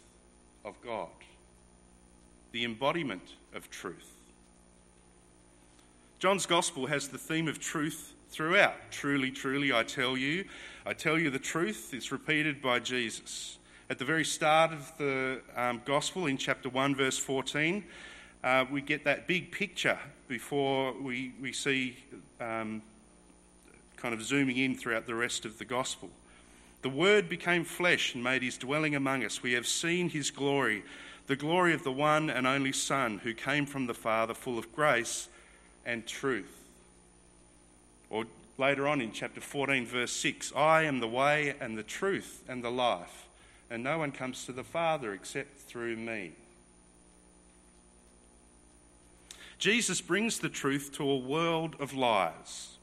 of 0.64 0.80
God, 0.82 1.08
the 2.52 2.64
embodiment 2.64 3.34
of 3.54 3.70
truth. 3.70 4.10
John's 6.18 6.46
Gospel 6.46 6.86
has 6.86 7.08
the 7.08 7.18
theme 7.18 7.48
of 7.48 7.58
truth 7.58 8.14
throughout. 8.30 8.74
Truly, 8.90 9.30
truly, 9.30 9.72
I 9.72 9.82
tell 9.82 10.16
you, 10.16 10.44
I 10.86 10.94
tell 10.94 11.18
you 11.18 11.30
the 11.30 11.38
truth. 11.38 11.92
It's 11.92 12.10
repeated 12.12 12.62
by 12.62 12.78
Jesus. 12.78 13.58
At 13.90 13.98
the 13.98 14.04
very 14.04 14.24
start 14.24 14.72
of 14.72 14.92
the 14.96 15.40
um, 15.56 15.82
Gospel, 15.84 16.26
in 16.26 16.36
chapter 16.36 16.68
1, 16.68 16.94
verse 16.94 17.18
14, 17.18 17.84
uh, 18.44 18.64
we 18.70 18.80
get 18.80 19.04
that 19.04 19.26
big 19.26 19.50
picture 19.50 19.98
before 20.28 20.92
we, 20.92 21.32
we 21.40 21.52
see 21.52 21.96
um, 22.40 22.80
kind 23.96 24.14
of 24.14 24.22
zooming 24.22 24.56
in 24.56 24.76
throughout 24.76 25.06
the 25.06 25.14
rest 25.14 25.44
of 25.44 25.58
the 25.58 25.64
gospel. 25.64 26.10
The 26.82 26.88
Word 26.88 27.28
became 27.28 27.64
flesh 27.64 28.14
and 28.14 28.24
made 28.24 28.42
his 28.42 28.56
dwelling 28.56 28.94
among 28.94 29.24
us. 29.24 29.42
We 29.42 29.52
have 29.52 29.66
seen 29.66 30.08
his 30.08 30.30
glory, 30.30 30.82
the 31.26 31.36
glory 31.36 31.74
of 31.74 31.84
the 31.84 31.92
one 31.92 32.30
and 32.30 32.46
only 32.46 32.72
Son 32.72 33.18
who 33.18 33.34
came 33.34 33.66
from 33.66 33.86
the 33.86 33.94
Father, 33.94 34.34
full 34.34 34.58
of 34.58 34.72
grace 34.74 35.28
and 35.84 36.06
truth. 36.06 36.56
Or 38.10 38.24
later 38.58 38.88
on 38.88 39.00
in 39.00 39.12
chapter 39.12 39.40
14, 39.40 39.86
verse 39.86 40.12
6 40.12 40.52
I 40.56 40.82
am 40.82 41.00
the 41.00 41.08
way 41.08 41.54
and 41.60 41.76
the 41.76 41.82
truth 41.82 42.42
and 42.48 42.64
the 42.64 42.70
life, 42.70 43.26
and 43.72 43.82
no 43.82 43.96
one 43.96 44.12
comes 44.12 44.44
to 44.44 44.52
the 44.52 44.62
Father 44.62 45.14
except 45.14 45.58
through 45.60 45.96
me. 45.96 46.32
Jesus 49.58 50.02
brings 50.02 50.38
the 50.38 50.50
truth 50.50 50.92
to 50.92 51.08
a 51.08 51.16
world 51.16 51.76
of 51.80 51.94
lies 51.94 52.76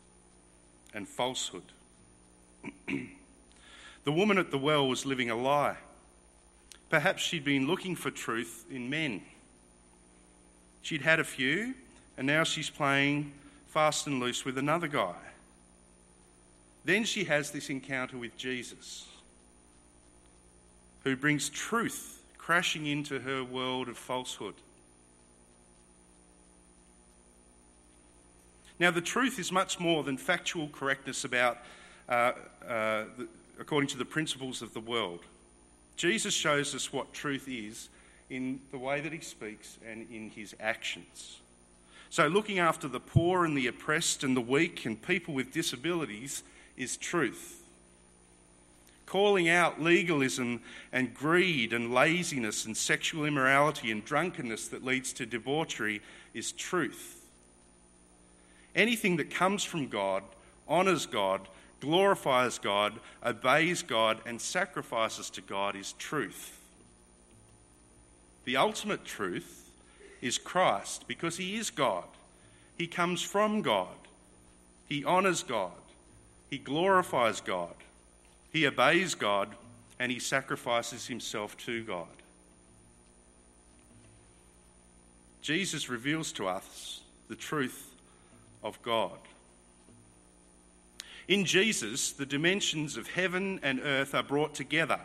and 0.92 1.08
falsehood. 1.08 1.62
the 2.88 4.12
woman 4.12 4.40
at 4.40 4.50
the 4.50 4.58
well 4.58 4.88
was 4.88 5.06
living 5.06 5.30
a 5.30 5.36
lie. 5.36 5.78
Perhaps 6.90 7.22
she'd 7.22 7.46
been 7.46 7.68
looking 7.68 7.96
for 7.96 8.10
truth 8.10 8.66
in 8.72 8.90
men. 8.90 9.22
She'd 10.82 11.04
had 11.04 11.20
a 11.20 11.24
few, 11.24 11.76
and 12.18 12.26
now 12.26 12.44
she's 12.44 12.72
playing 12.72 13.32
fast 13.68 14.08
and 14.08 14.20
loose 14.20 14.44
with 14.44 14.58
another 14.58 14.88
guy. 14.88 15.14
Then 16.84 17.04
she 17.04 17.26
has 17.26 17.52
this 17.52 17.70
encounter 17.70 18.18
with 18.18 18.36
Jesus, 18.38 19.06
who 21.04 21.16
brings 21.16 21.50
truth 21.50 22.24
crashing 22.38 22.88
into 22.88 23.20
her 23.20 23.44
world 23.44 23.88
of 23.88 23.98
falsehood. 23.98 24.56
Now, 28.80 28.92
the 28.92 29.02
truth 29.02 29.38
is 29.38 29.52
much 29.52 29.80
more 29.80 30.04
than 30.04 30.18
factual 30.18 30.70
correctness 30.70 31.26
about, 31.26 31.58
uh, 32.08 32.12
uh, 32.12 33.04
the, 33.18 33.28
according 33.60 33.90
to 33.90 33.98
the 33.98 34.06
principles 34.06 34.62
of 34.62 34.74
the 34.74 34.80
world. 34.80 35.20
Jesus 35.98 36.34
shows 36.34 36.74
us 36.74 36.94
what 36.94 37.14
truth 37.14 37.48
is 37.48 37.90
in 38.30 38.62
the 38.72 38.78
way 38.78 39.02
that 39.02 39.12
he 39.12 39.20
speaks 39.20 39.78
and 39.86 40.08
in 40.10 40.30
his 40.30 40.56
actions. 40.60 41.40
So, 42.10 42.28
looking 42.28 42.58
after 42.58 42.88
the 42.88 43.00
poor 43.00 43.46
and 43.46 43.56
the 43.56 43.68
oppressed 43.68 44.24
and 44.24 44.36
the 44.36 44.42
weak 44.42 44.86
and 44.86 45.00
people 45.00 45.34
with 45.34 45.52
disabilities 45.52 46.42
is 46.78 46.98
truth. 46.98 47.59
Calling 49.10 49.50
out 49.50 49.82
legalism 49.82 50.62
and 50.94 51.16
greed 51.16 51.74
and 51.74 51.92
laziness 51.92 52.68
and 52.68 52.78
sexual 52.78 53.26
immorality 53.26 53.90
and 53.90 54.06
drunkenness 54.06 54.68
that 54.68 54.86
leads 54.86 55.14
to 55.14 55.26
debauchery 55.26 56.04
is 56.36 56.52
truth. 56.52 57.26
Anything 58.76 59.18
that 59.18 59.32
comes 59.32 59.64
from 59.64 59.88
God, 59.88 60.22
honours 60.70 61.08
God, 61.08 61.42
glorifies 61.80 62.60
God, 62.60 63.00
obeys 63.26 63.82
God, 63.82 64.20
and 64.28 64.40
sacrifices 64.40 65.32
to 65.32 65.42
God 65.42 65.76
is 65.76 65.94
truth. 65.94 66.62
The 68.46 68.58
ultimate 68.58 69.06
truth 69.06 69.72
is 70.22 70.38
Christ 70.38 71.08
because 71.08 71.38
he 71.38 71.58
is 71.58 71.72
God. 71.72 72.06
He 72.78 72.86
comes 72.86 73.24
from 73.24 73.64
God. 73.64 73.88
He 74.88 75.04
honours 75.04 75.42
God. 75.42 75.72
He 76.52 76.60
glorifies 76.60 77.42
God. 77.42 77.74
He 78.52 78.66
obeys 78.66 79.16
God 79.16 79.50
and 80.00 80.12
he 80.12 80.20
sacrifices 80.20 81.08
himself 81.08 81.58
to 81.66 81.84
God. 81.84 82.08
Jesus 85.42 85.90
reveals 85.90 86.32
to 86.34 86.48
us 86.48 87.02
the 87.28 87.36
truth 87.36 87.94
of 88.64 88.82
God. 88.82 89.18
In 91.28 91.46
Jesus, 91.46 92.12
the 92.12 92.26
dimensions 92.26 92.98
of 92.98 93.08
heaven 93.08 93.60
and 93.62 93.80
earth 93.82 94.16
are 94.16 94.24
brought 94.24 94.56
together 94.56 95.00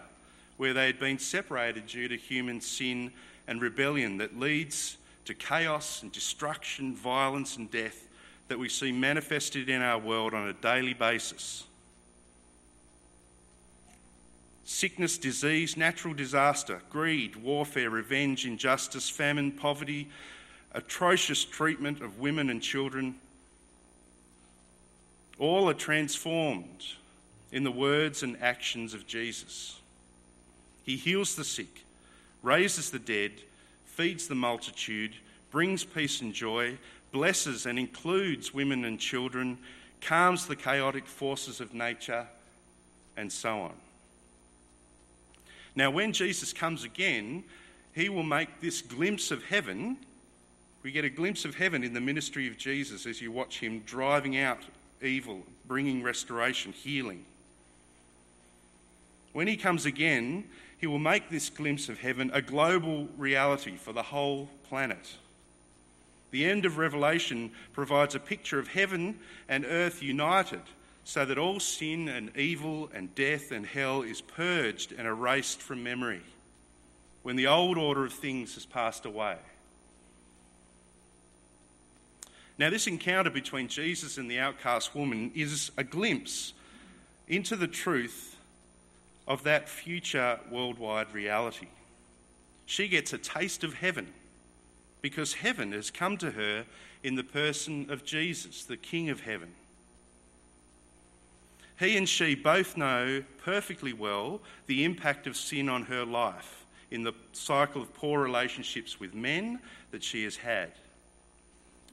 where 0.56 0.72
they 0.72 0.86
had 0.86 0.98
been 0.98 1.18
separated 1.18 1.86
due 1.86 2.08
to 2.08 2.16
human 2.16 2.60
sin 2.60 3.12
and 3.46 3.60
rebellion 3.60 4.18
that 4.18 4.38
leads 4.38 4.96
to 5.24 5.34
chaos 5.34 6.02
and 6.02 6.12
destruction, 6.12 6.94
violence 6.94 7.56
and 7.56 7.70
death 7.70 8.08
that 8.48 8.58
we 8.58 8.68
see 8.68 8.92
manifested 8.92 9.68
in 9.68 9.82
our 9.82 9.98
world 9.98 10.34
on 10.34 10.48
a 10.48 10.52
daily 10.52 10.94
basis. 10.94 11.64
Sickness, 14.64 15.18
disease, 15.18 15.76
natural 15.76 16.14
disaster, 16.14 16.80
greed, 16.90 17.36
warfare, 17.36 17.90
revenge, 17.90 18.46
injustice, 18.46 19.10
famine, 19.10 19.52
poverty, 19.52 20.08
atrocious 20.72 21.44
treatment 21.44 22.00
of 22.02 22.18
women 22.18 22.50
and 22.50 22.62
children, 22.62 23.14
all 25.38 25.68
are 25.68 25.74
transformed 25.74 26.84
in 27.52 27.62
the 27.62 27.70
words 27.70 28.22
and 28.22 28.36
actions 28.40 28.94
of 28.94 29.06
Jesus. 29.06 29.78
He 30.82 30.96
heals 30.96 31.36
the 31.36 31.44
sick, 31.44 31.84
raises 32.42 32.90
the 32.90 32.98
dead, 32.98 33.32
feeds 33.84 34.28
the 34.28 34.34
multitude, 34.34 35.14
brings 35.50 35.84
peace 35.84 36.20
and 36.20 36.32
joy, 36.32 36.78
blesses 37.12 37.66
and 37.66 37.78
includes 37.78 38.52
women 38.52 38.84
and 38.84 38.98
children, 38.98 39.58
calms 40.00 40.46
the 40.46 40.56
chaotic 40.56 41.06
forces 41.06 41.60
of 41.60 41.72
nature, 41.72 42.26
and 43.16 43.30
so 43.30 43.60
on. 43.60 43.72
Now, 45.76 45.90
when 45.90 46.12
Jesus 46.12 46.52
comes 46.52 46.84
again, 46.84 47.44
he 47.94 48.08
will 48.08 48.22
make 48.22 48.60
this 48.60 48.82
glimpse 48.82 49.30
of 49.30 49.42
heaven. 49.44 49.96
We 50.82 50.92
get 50.92 51.04
a 51.04 51.10
glimpse 51.10 51.44
of 51.44 51.56
heaven 51.56 51.82
in 51.82 51.94
the 51.94 52.00
ministry 52.00 52.46
of 52.46 52.56
Jesus 52.56 53.06
as 53.06 53.20
you 53.20 53.32
watch 53.32 53.60
him 53.60 53.80
driving 53.80 54.36
out 54.38 54.58
evil, 55.02 55.42
bringing 55.66 56.02
restoration, 56.02 56.72
healing. 56.72 57.24
When 59.32 59.48
he 59.48 59.56
comes 59.56 59.84
again, 59.84 60.44
he 60.78 60.86
will 60.86 60.98
make 60.98 61.28
this 61.28 61.50
glimpse 61.50 61.88
of 61.88 61.98
heaven 61.98 62.30
a 62.32 62.42
global 62.42 63.08
reality 63.18 63.76
for 63.76 63.92
the 63.92 64.02
whole 64.02 64.48
planet. 64.68 65.16
The 66.30 66.44
end 66.44 66.64
of 66.64 66.78
Revelation 66.78 67.50
provides 67.72 68.14
a 68.14 68.20
picture 68.20 68.58
of 68.58 68.68
heaven 68.68 69.18
and 69.48 69.64
earth 69.64 70.02
united 70.02 70.62
so 71.04 71.24
that 71.26 71.38
all 71.38 71.60
sin 71.60 72.08
and 72.08 72.34
evil 72.36 72.90
and 72.94 73.14
death 73.14 73.52
and 73.52 73.66
hell 73.66 74.02
is 74.02 74.20
purged 74.20 74.92
and 74.92 75.06
erased 75.06 75.60
from 75.60 75.82
memory 75.82 76.22
when 77.22 77.36
the 77.36 77.46
old 77.46 77.78
order 77.78 78.04
of 78.04 78.12
things 78.12 78.54
has 78.54 78.66
passed 78.66 79.04
away. 79.04 79.36
Now, 82.56 82.70
this 82.70 82.86
encounter 82.86 83.30
between 83.30 83.68
Jesus 83.68 84.16
and 84.16 84.30
the 84.30 84.38
outcast 84.38 84.94
woman 84.94 85.32
is 85.34 85.72
a 85.76 85.84
glimpse 85.84 86.52
into 87.26 87.56
the 87.56 87.66
truth 87.66 88.36
of 89.26 89.42
that 89.42 89.68
future 89.68 90.38
worldwide 90.50 91.12
reality. 91.12 91.66
She 92.66 92.88
gets 92.88 93.12
a 93.12 93.18
taste 93.18 93.64
of 93.64 93.74
heaven 93.74 94.08
because 95.02 95.34
heaven 95.34 95.72
has 95.72 95.90
come 95.90 96.16
to 96.18 96.30
her 96.30 96.64
in 97.02 97.16
the 97.16 97.24
person 97.24 97.90
of 97.90 98.04
Jesus, 98.04 98.64
the 98.64 98.76
King 98.76 99.10
of 99.10 99.20
heaven. 99.20 99.52
He 101.78 101.96
and 101.96 102.08
she 102.08 102.34
both 102.34 102.76
know 102.76 103.24
perfectly 103.42 103.92
well 103.92 104.40
the 104.66 104.84
impact 104.84 105.26
of 105.26 105.36
sin 105.36 105.68
on 105.68 105.84
her 105.84 106.04
life 106.04 106.64
in 106.90 107.02
the 107.02 107.14
cycle 107.32 107.82
of 107.82 107.92
poor 107.94 108.20
relationships 108.22 109.00
with 109.00 109.14
men 109.14 109.58
that 109.90 110.02
she 110.02 110.22
has 110.24 110.36
had. 110.36 110.72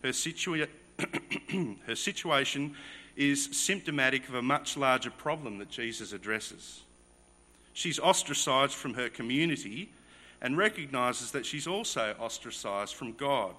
Her, 0.03 0.09
situa- 0.09 0.67
her 1.87 1.95
situation 1.95 2.75
is 3.15 3.49
symptomatic 3.51 4.27
of 4.29 4.35
a 4.35 4.41
much 4.41 4.77
larger 4.77 5.09
problem 5.11 5.57
that 5.57 5.69
Jesus 5.69 6.13
addresses. 6.13 6.81
She's 7.73 7.99
ostracised 7.99 8.73
from 8.73 8.93
her 8.93 9.09
community 9.09 9.91
and 10.41 10.57
recognises 10.57 11.31
that 11.31 11.45
she's 11.45 11.67
also 11.67 12.15
ostracised 12.19 12.95
from 12.95 13.13
God. 13.13 13.55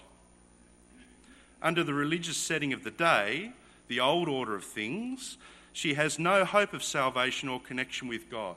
Under 1.63 1.85
the 1.85 1.95
religious 1.95 2.37
setting 2.37 2.73
of 2.73 2.83
the 2.83 2.91
day, 2.91 3.53
the 3.89 4.01
old 4.01 4.29
order 4.29 4.55
of 4.55 4.65
things, 4.65 5.37
she 5.73 5.95
has 5.95 6.19
no 6.19 6.45
hope 6.45 6.73
of 6.73 6.83
salvation 6.83 7.49
or 7.49 7.61
connection 7.61 8.09
with 8.09 8.31
God. 8.31 8.57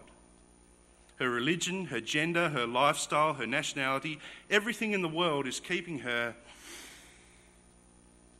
Her 1.17 1.29
religion, 1.29 1.85
her 1.85 2.01
gender, 2.01 2.49
her 2.49 2.67
lifestyle, 2.67 3.33
her 3.35 3.47
nationality, 3.47 4.19
everything 4.49 4.91
in 4.91 5.01
the 5.01 5.07
world 5.07 5.47
is 5.47 5.59
keeping 5.59 5.99
her 5.99 6.35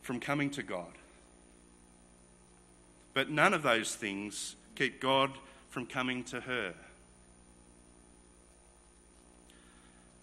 from 0.02 0.20
coming 0.20 0.50
to 0.52 0.64
God. 0.64 0.92
But 3.14 3.30
none 3.30 3.54
of 3.54 3.64
those 3.64 3.96
things 3.96 4.56
keep 4.76 5.00
God 5.00 5.32
from 5.70 5.86
coming 5.86 6.24
to 6.26 6.42
her. 6.42 6.74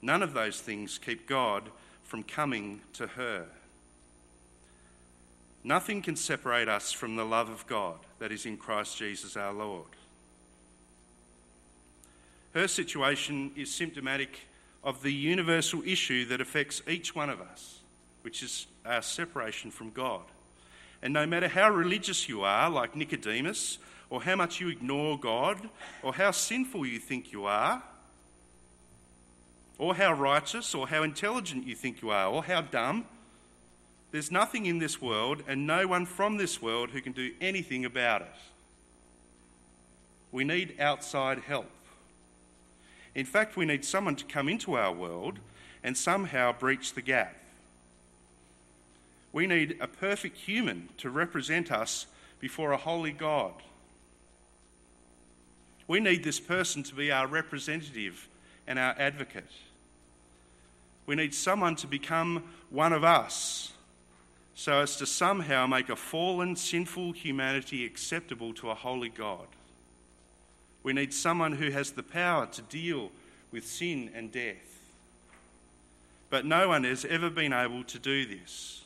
None 0.03 0.23
of 0.23 0.35
those 0.35 0.61
things 0.61 0.99
keep 0.99 1.27
God 1.27 1.71
from 2.05 2.23
coming 2.23 2.83
to 2.95 3.07
her. 3.07 3.47
Nothing 5.65 6.03
can 6.03 6.17
separate 6.17 6.69
us 6.69 6.91
from 6.91 7.17
the 7.17 7.25
love 7.25 7.49
of 7.49 7.67
God 7.67 7.99
that 8.19 8.33
is 8.33 8.47
in 8.47 8.57
Christ 8.57 8.99
Jesus 8.99 9.37
our 9.37 9.53
Lord. 9.53 9.87
Her 12.55 12.69
situation 12.69 13.53
is 13.57 13.73
symptomatic 13.73 14.41
of 14.85 15.03
the 15.03 15.13
universal 15.13 15.83
issue 15.85 16.25
that 16.27 16.41
affects 16.41 16.83
each 16.89 17.15
one 17.15 17.31
of 17.31 17.41
us, 17.41 17.79
which 18.23 18.43
is 18.43 18.67
our 18.85 19.03
separation 19.03 19.71
from 19.71 19.91
God. 19.91 20.23
And 21.01 21.15
no 21.15 21.27
matter 21.27 21.49
how 21.49 21.71
religious 21.71 22.29
you 22.29 22.43
are, 22.43 22.69
like 22.69 22.97
Nicodemus, 22.97 23.79
or 24.11 24.23
how 24.23 24.37
much 24.37 24.61
you 24.61 24.69
ignore 24.69 25.19
God, 25.19 25.69
or 26.03 26.13
how 26.13 26.33
sinful 26.33 26.85
you 26.87 26.99
think 26.99 27.33
you 27.33 27.47
are, 27.47 27.83
or 29.79 29.95
how 29.95 30.13
righteous, 30.13 30.75
or 30.75 30.87
how 30.89 31.03
intelligent 31.03 31.67
you 31.67 31.75
think 31.75 32.03
you 32.03 32.11
are, 32.11 32.29
or 32.29 32.45
how 32.45 32.61
dumb, 32.61 33.07
there's 34.13 34.31
nothing 34.31 34.67
in 34.67 34.79
this 34.79 35.01
world 35.01 35.43
and 35.49 35.67
no 35.67 35.87
one 35.89 36.05
from 36.05 36.37
this 36.37 36.61
world 36.61 36.91
who 36.91 37.01
can 37.01 37.13
do 37.13 37.33
anything 37.41 37.87
about 37.87 38.21
it. 38.21 38.35
We 40.31 40.45
need 40.45 40.79
outside 40.79 41.41
help. 41.41 41.71
In 43.15 43.25
fact, 43.27 43.57
we 43.57 43.65
need 43.65 43.85
someone 43.85 44.17
to 44.17 44.25
come 44.25 44.49
into 44.49 44.75
our 44.75 44.93
world 44.93 45.39
and 45.83 45.97
somehow 45.97 46.53
breach 46.53 46.93
the 46.93 47.03
gap. 47.03 47.35
We 49.33 49.47
need 49.47 49.79
a 49.81 49.89
perfect 49.89 50.37
human 50.37 50.91
to 50.99 51.09
represent 51.09 51.73
us 51.73 52.07
before 52.39 52.73
a 52.73 52.77
holy 52.77 53.13
God. 53.13 53.55
We 55.89 56.01
need 56.01 56.23
this 56.23 56.41
person 56.41 56.83
to 56.85 56.95
be 56.95 57.11
our 57.11 57.27
representative 57.27 58.29
and 58.67 58.79
our 58.79 58.95
advocate. 58.99 59.51
We 61.07 61.17
need 61.17 61.35
someone 61.35 61.77
to 61.77 61.87
become 61.87 62.45
one 62.71 62.93
of 62.93 63.05
us 63.05 63.72
so 64.55 64.81
as 64.81 64.97
to 64.97 65.07
somehow 65.07 65.67
make 65.67 65.89
a 65.89 65.97
fallen, 65.97 66.57
sinful 66.57 67.13
humanity 67.13 67.85
acceptable 67.85 68.53
to 68.55 68.71
a 68.71 68.75
holy 68.75 69.09
God. 69.09 69.47
We 70.83 70.93
need 70.93 71.15
someone 71.15 71.53
who 71.53 71.71
has 71.71 71.93
the 71.93 72.03
power 72.03 72.47
to 72.47 72.63
deal 72.63 73.11
with 73.51 73.67
sin 73.67 74.11
and 74.15 74.31
death. 74.31 74.81
But 76.29 76.45
no 76.45 76.69
one 76.69 76.85
has 76.85 77.05
ever 77.05 77.31
been 77.31 77.53
able 77.53 77.85
to 77.85 77.99
do 77.99 78.27
this. 78.27 78.83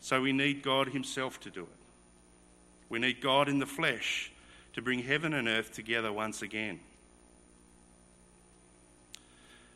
So 0.00 0.20
we 0.20 0.32
need 0.32 0.62
God 0.62 0.88
Himself 0.88 1.40
to 1.40 1.50
do 1.50 1.62
it. 1.62 1.68
We 2.88 2.98
need 2.98 3.20
God 3.20 3.48
in 3.48 3.58
the 3.58 3.66
flesh 3.66 4.30
to 4.74 4.82
bring 4.82 5.00
heaven 5.00 5.32
and 5.32 5.48
earth 5.48 5.72
together 5.72 6.12
once 6.12 6.42
again. 6.42 6.80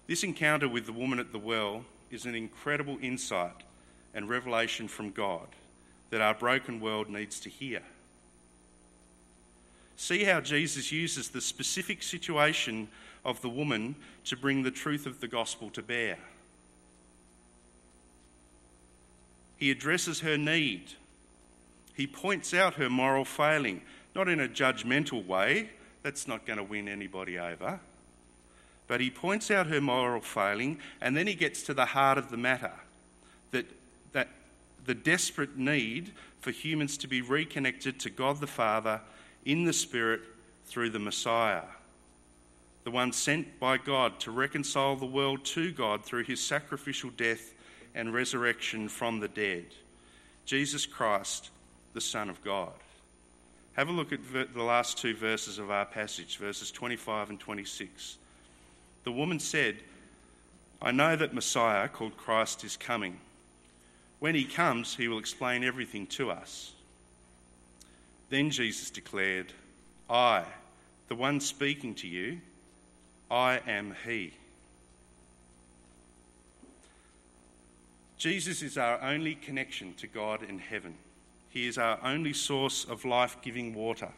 This 0.06 0.22
encounter 0.22 0.68
with 0.68 0.86
the 0.86 0.92
woman 0.92 1.18
at 1.18 1.32
the 1.32 1.38
well 1.38 1.84
is 2.10 2.24
an 2.24 2.34
incredible 2.34 2.98
insight 3.00 3.65
and 4.16 4.28
revelation 4.28 4.88
from 4.88 5.10
God 5.10 5.46
that 6.10 6.22
our 6.22 6.34
broken 6.34 6.80
world 6.80 7.08
needs 7.08 7.38
to 7.40 7.50
hear. 7.50 7.82
See 9.96 10.24
how 10.24 10.40
Jesus 10.40 10.90
uses 10.90 11.28
the 11.28 11.40
specific 11.40 12.02
situation 12.02 12.88
of 13.24 13.40
the 13.42 13.48
woman 13.48 13.94
to 14.24 14.36
bring 14.36 14.62
the 14.62 14.70
truth 14.70 15.06
of 15.06 15.20
the 15.20 15.28
gospel 15.28 15.68
to 15.70 15.82
bear. 15.82 16.16
He 19.58 19.70
addresses 19.70 20.20
her 20.20 20.38
need. 20.38 20.84
He 21.94 22.06
points 22.06 22.54
out 22.54 22.74
her 22.74 22.90
moral 22.90 23.24
failing, 23.24 23.82
not 24.14 24.28
in 24.28 24.40
a 24.40 24.48
judgmental 24.48 25.26
way, 25.26 25.70
that's 26.02 26.28
not 26.28 26.46
going 26.46 26.58
to 26.58 26.62
win 26.62 26.88
anybody 26.88 27.38
over. 27.38 27.80
But 28.86 29.00
he 29.00 29.10
points 29.10 29.50
out 29.50 29.66
her 29.66 29.80
moral 29.80 30.20
failing, 30.20 30.78
and 31.00 31.16
then 31.16 31.26
he 31.26 31.34
gets 31.34 31.62
to 31.64 31.74
the 31.74 31.86
heart 31.86 32.16
of 32.16 32.30
the 32.30 32.36
matter 32.36 32.72
that 33.50 33.66
the 34.86 34.94
desperate 34.94 35.56
need 35.56 36.12
for 36.40 36.50
humans 36.50 36.96
to 36.98 37.08
be 37.08 37.20
reconnected 37.20 37.98
to 38.00 38.10
God 38.10 38.40
the 38.40 38.46
Father 38.46 39.00
in 39.44 39.64
the 39.64 39.72
Spirit 39.72 40.20
through 40.66 40.90
the 40.90 40.98
Messiah, 40.98 41.62
the 42.84 42.90
one 42.90 43.12
sent 43.12 43.58
by 43.58 43.78
God 43.78 44.20
to 44.20 44.30
reconcile 44.30 44.96
the 44.96 45.06
world 45.06 45.44
to 45.44 45.72
God 45.72 46.04
through 46.04 46.24
his 46.24 46.40
sacrificial 46.40 47.10
death 47.10 47.52
and 47.94 48.14
resurrection 48.14 48.88
from 48.88 49.20
the 49.20 49.28
dead, 49.28 49.64
Jesus 50.44 50.86
Christ, 50.86 51.50
the 51.94 52.00
Son 52.00 52.30
of 52.30 52.42
God. 52.44 52.72
Have 53.74 53.88
a 53.88 53.92
look 53.92 54.12
at 54.12 54.20
the 54.32 54.62
last 54.62 54.98
two 54.98 55.14
verses 55.14 55.58
of 55.58 55.70
our 55.70 55.84
passage, 55.84 56.38
verses 56.38 56.70
25 56.70 57.30
and 57.30 57.40
26. 57.40 58.16
The 59.04 59.12
woman 59.12 59.38
said, 59.38 59.76
I 60.80 60.92
know 60.92 61.16
that 61.16 61.34
Messiah, 61.34 61.88
called 61.88 62.16
Christ, 62.16 62.64
is 62.64 62.76
coming. 62.76 63.18
When 64.18 64.34
he 64.34 64.44
comes, 64.44 64.96
he 64.96 65.08
will 65.08 65.18
explain 65.18 65.62
everything 65.62 66.06
to 66.08 66.30
us. 66.30 66.72
Then 68.30 68.50
Jesus 68.50 68.90
declared, 68.90 69.52
I, 70.08 70.44
the 71.08 71.14
one 71.14 71.40
speaking 71.40 71.94
to 71.96 72.08
you, 72.08 72.40
I 73.30 73.60
am 73.66 73.94
he. 74.04 74.32
Jesus 78.18 78.62
is 78.62 78.78
our 78.78 79.00
only 79.02 79.34
connection 79.34 79.94
to 79.94 80.06
God 80.06 80.42
in 80.42 80.58
heaven. 80.58 80.94
He 81.50 81.66
is 81.66 81.78
our 81.78 81.98
only 82.02 82.32
source 82.32 82.84
of 82.84 83.04
life 83.04 83.36
giving 83.42 83.74
water. 83.74 84.08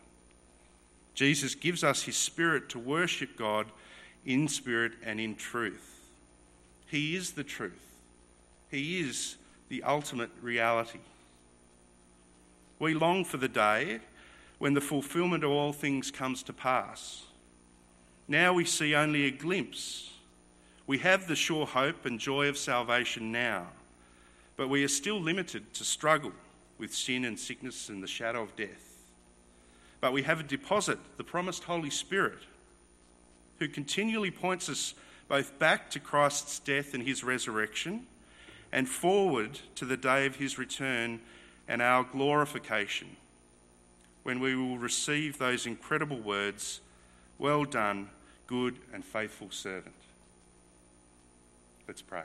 Jesus 1.15 1.55
gives 1.55 1.83
us 1.83 2.03
his 2.03 2.17
spirit 2.17 2.69
to 2.71 2.79
worship 2.79 3.37
God 3.37 3.67
in 4.25 4.47
spirit 4.47 4.93
and 5.05 5.19
in 5.21 5.35
truth. 5.35 6.01
He 6.87 7.17
is 7.17 7.33
the 7.33 7.45
truth. 7.45 7.73
He 8.71 9.01
is 9.01 9.37
the 9.69 9.83
ultimate 9.83 10.31
reality. 10.43 11.01
We 12.79 12.95
long 12.95 13.25
for 13.25 13.37
the 13.37 13.49
day 13.49 14.01
when 14.59 14.75
the 14.75 14.81
fulfillment 14.81 15.45
of 15.45 15.51
all 15.51 15.73
things 15.73 16.11
comes 16.11 16.43
to 16.45 16.53
pass. 16.53 17.25
Now 18.27 18.53
we 18.53 18.65
see 18.65 18.95
only 18.95 19.27
a 19.27 19.31
glimpse. 19.31 20.11
We 20.87 20.99
have 20.99 21.27
the 21.27 21.37
sure 21.37 21.67
hope 21.67 22.07
and 22.07 22.19
joy 22.19 22.49
of 22.49 22.57
salvation 22.57 23.31
now, 23.31 23.67
but 24.57 24.69
we 24.69 24.85
are 24.85 24.89
still 24.89 25.21
limited 25.21 25.73
to 25.75 25.85
struggle 25.85 26.33
with 26.79 26.95
sin 26.95 27.25
and 27.25 27.39
sickness 27.39 27.89
and 27.89 28.03
the 28.03 28.07
shadow 28.07 28.43
of 28.43 28.57
death. 28.57 28.89
But 30.01 30.13
we 30.13 30.23
have 30.23 30.41
a 30.41 30.45
deposit, 30.45 30.99
the 31.17 31.25
promised 31.25 31.65
Holy 31.65 31.91
Spirit, 31.91 32.39
who 33.59 33.69
continually 33.69 34.31
points 34.31 34.69
us 34.69 34.95
both 35.29 35.59
back 35.59 35.91
to 35.91 36.01
Christ's 36.01 36.59
death 36.61 36.95
and 36.95 37.03
his 37.03 37.25
resurrection 37.25 38.07
and 38.73 38.89
forward 38.89 39.61
to 39.75 39.85
the 39.85 39.97
day 39.97 40.27
of 40.27 40.37
his 40.37 40.59
return 40.59 41.21
and 41.67 41.83
our 41.83 42.05
glorification, 42.05 43.17
when 44.23 44.41
we 44.41 44.55
will 44.55 44.79
receive 44.79 45.39
those 45.39 45.67
incredible 45.67 46.19
words 46.19 46.81
Well 47.39 47.65
done, 47.65 48.11
good 48.49 48.79
and 48.93 49.05
faithful 49.05 49.51
servant. 49.51 49.95
Let's 51.87 52.03
pray. 52.03 52.25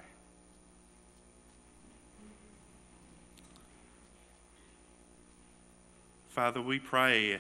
Father, 6.29 6.61
we 6.63 6.79
pray, 6.79 7.39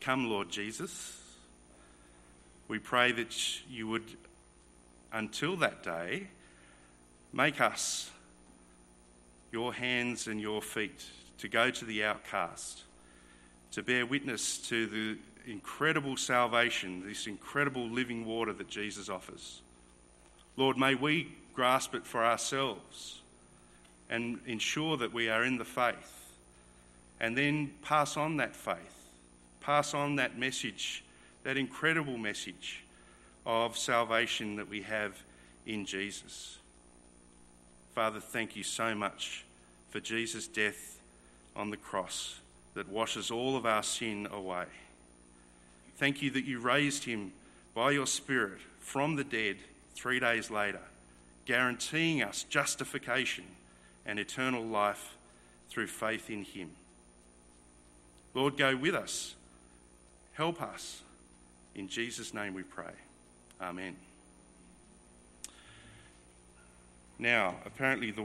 come, 0.00 0.30
Lord 0.30 0.48
Jesus. 0.48 1.20
We 2.66 2.78
pray 2.78 3.12
that 3.12 3.68
you 3.68 3.86
would, 3.88 4.04
until 5.12 5.54
that 5.56 5.82
day, 5.82 6.28
make 7.34 7.60
us 7.60 8.10
your 9.52 9.72
hands 9.72 10.26
and 10.26 10.40
your 10.40 10.62
feet 10.62 11.04
to 11.38 11.48
go 11.48 11.70
to 11.70 11.84
the 11.84 12.02
outcast, 12.04 12.82
to 13.72 13.82
bear 13.82 14.06
witness 14.06 14.58
to 14.58 14.86
the 14.86 15.18
incredible 15.50 16.16
salvation, 16.16 17.02
this 17.06 17.26
incredible 17.26 17.88
living 17.88 18.24
water 18.24 18.52
that 18.52 18.68
Jesus 18.68 19.08
offers. 19.08 19.60
Lord, 20.56 20.78
may 20.78 20.94
we 20.94 21.32
grasp 21.54 21.94
it 21.94 22.06
for 22.06 22.24
ourselves 22.24 23.20
and 24.08 24.38
ensure 24.46 24.96
that 24.96 25.12
we 25.12 25.28
are 25.28 25.44
in 25.44 25.58
the 25.58 25.64
faith, 25.64 26.30
and 27.20 27.36
then 27.36 27.72
pass 27.82 28.16
on 28.16 28.36
that 28.38 28.54
faith, 28.54 29.08
pass 29.60 29.94
on 29.94 30.16
that 30.16 30.38
message, 30.38 31.02
that 31.44 31.56
incredible 31.56 32.18
message 32.18 32.82
of 33.44 33.76
salvation 33.76 34.56
that 34.56 34.68
we 34.68 34.82
have 34.82 35.22
in 35.66 35.86
Jesus. 35.86 36.58
Father, 37.94 38.20
thank 38.20 38.56
you 38.56 38.62
so 38.62 38.94
much 38.94 39.44
for 39.90 40.00
Jesus' 40.00 40.46
death 40.46 41.00
on 41.54 41.70
the 41.70 41.76
cross 41.76 42.40
that 42.74 42.88
washes 42.88 43.30
all 43.30 43.56
of 43.56 43.66
our 43.66 43.82
sin 43.82 44.26
away. 44.32 44.64
Thank 45.96 46.22
you 46.22 46.30
that 46.30 46.46
you 46.46 46.58
raised 46.58 47.04
him 47.04 47.32
by 47.74 47.90
your 47.90 48.06
Spirit 48.06 48.58
from 48.80 49.16
the 49.16 49.24
dead 49.24 49.56
three 49.94 50.18
days 50.18 50.50
later, 50.50 50.80
guaranteeing 51.44 52.22
us 52.22 52.44
justification 52.44 53.44
and 54.06 54.18
eternal 54.18 54.64
life 54.64 55.14
through 55.68 55.86
faith 55.86 56.30
in 56.30 56.44
him. 56.44 56.70
Lord, 58.34 58.56
go 58.56 58.74
with 58.74 58.94
us. 58.94 59.34
Help 60.32 60.62
us. 60.62 61.02
In 61.74 61.88
Jesus' 61.88 62.32
name 62.32 62.54
we 62.54 62.62
pray. 62.62 62.94
Amen. 63.60 63.96
Now, 67.22 67.54
apparently, 67.64 68.10
the 68.10 68.24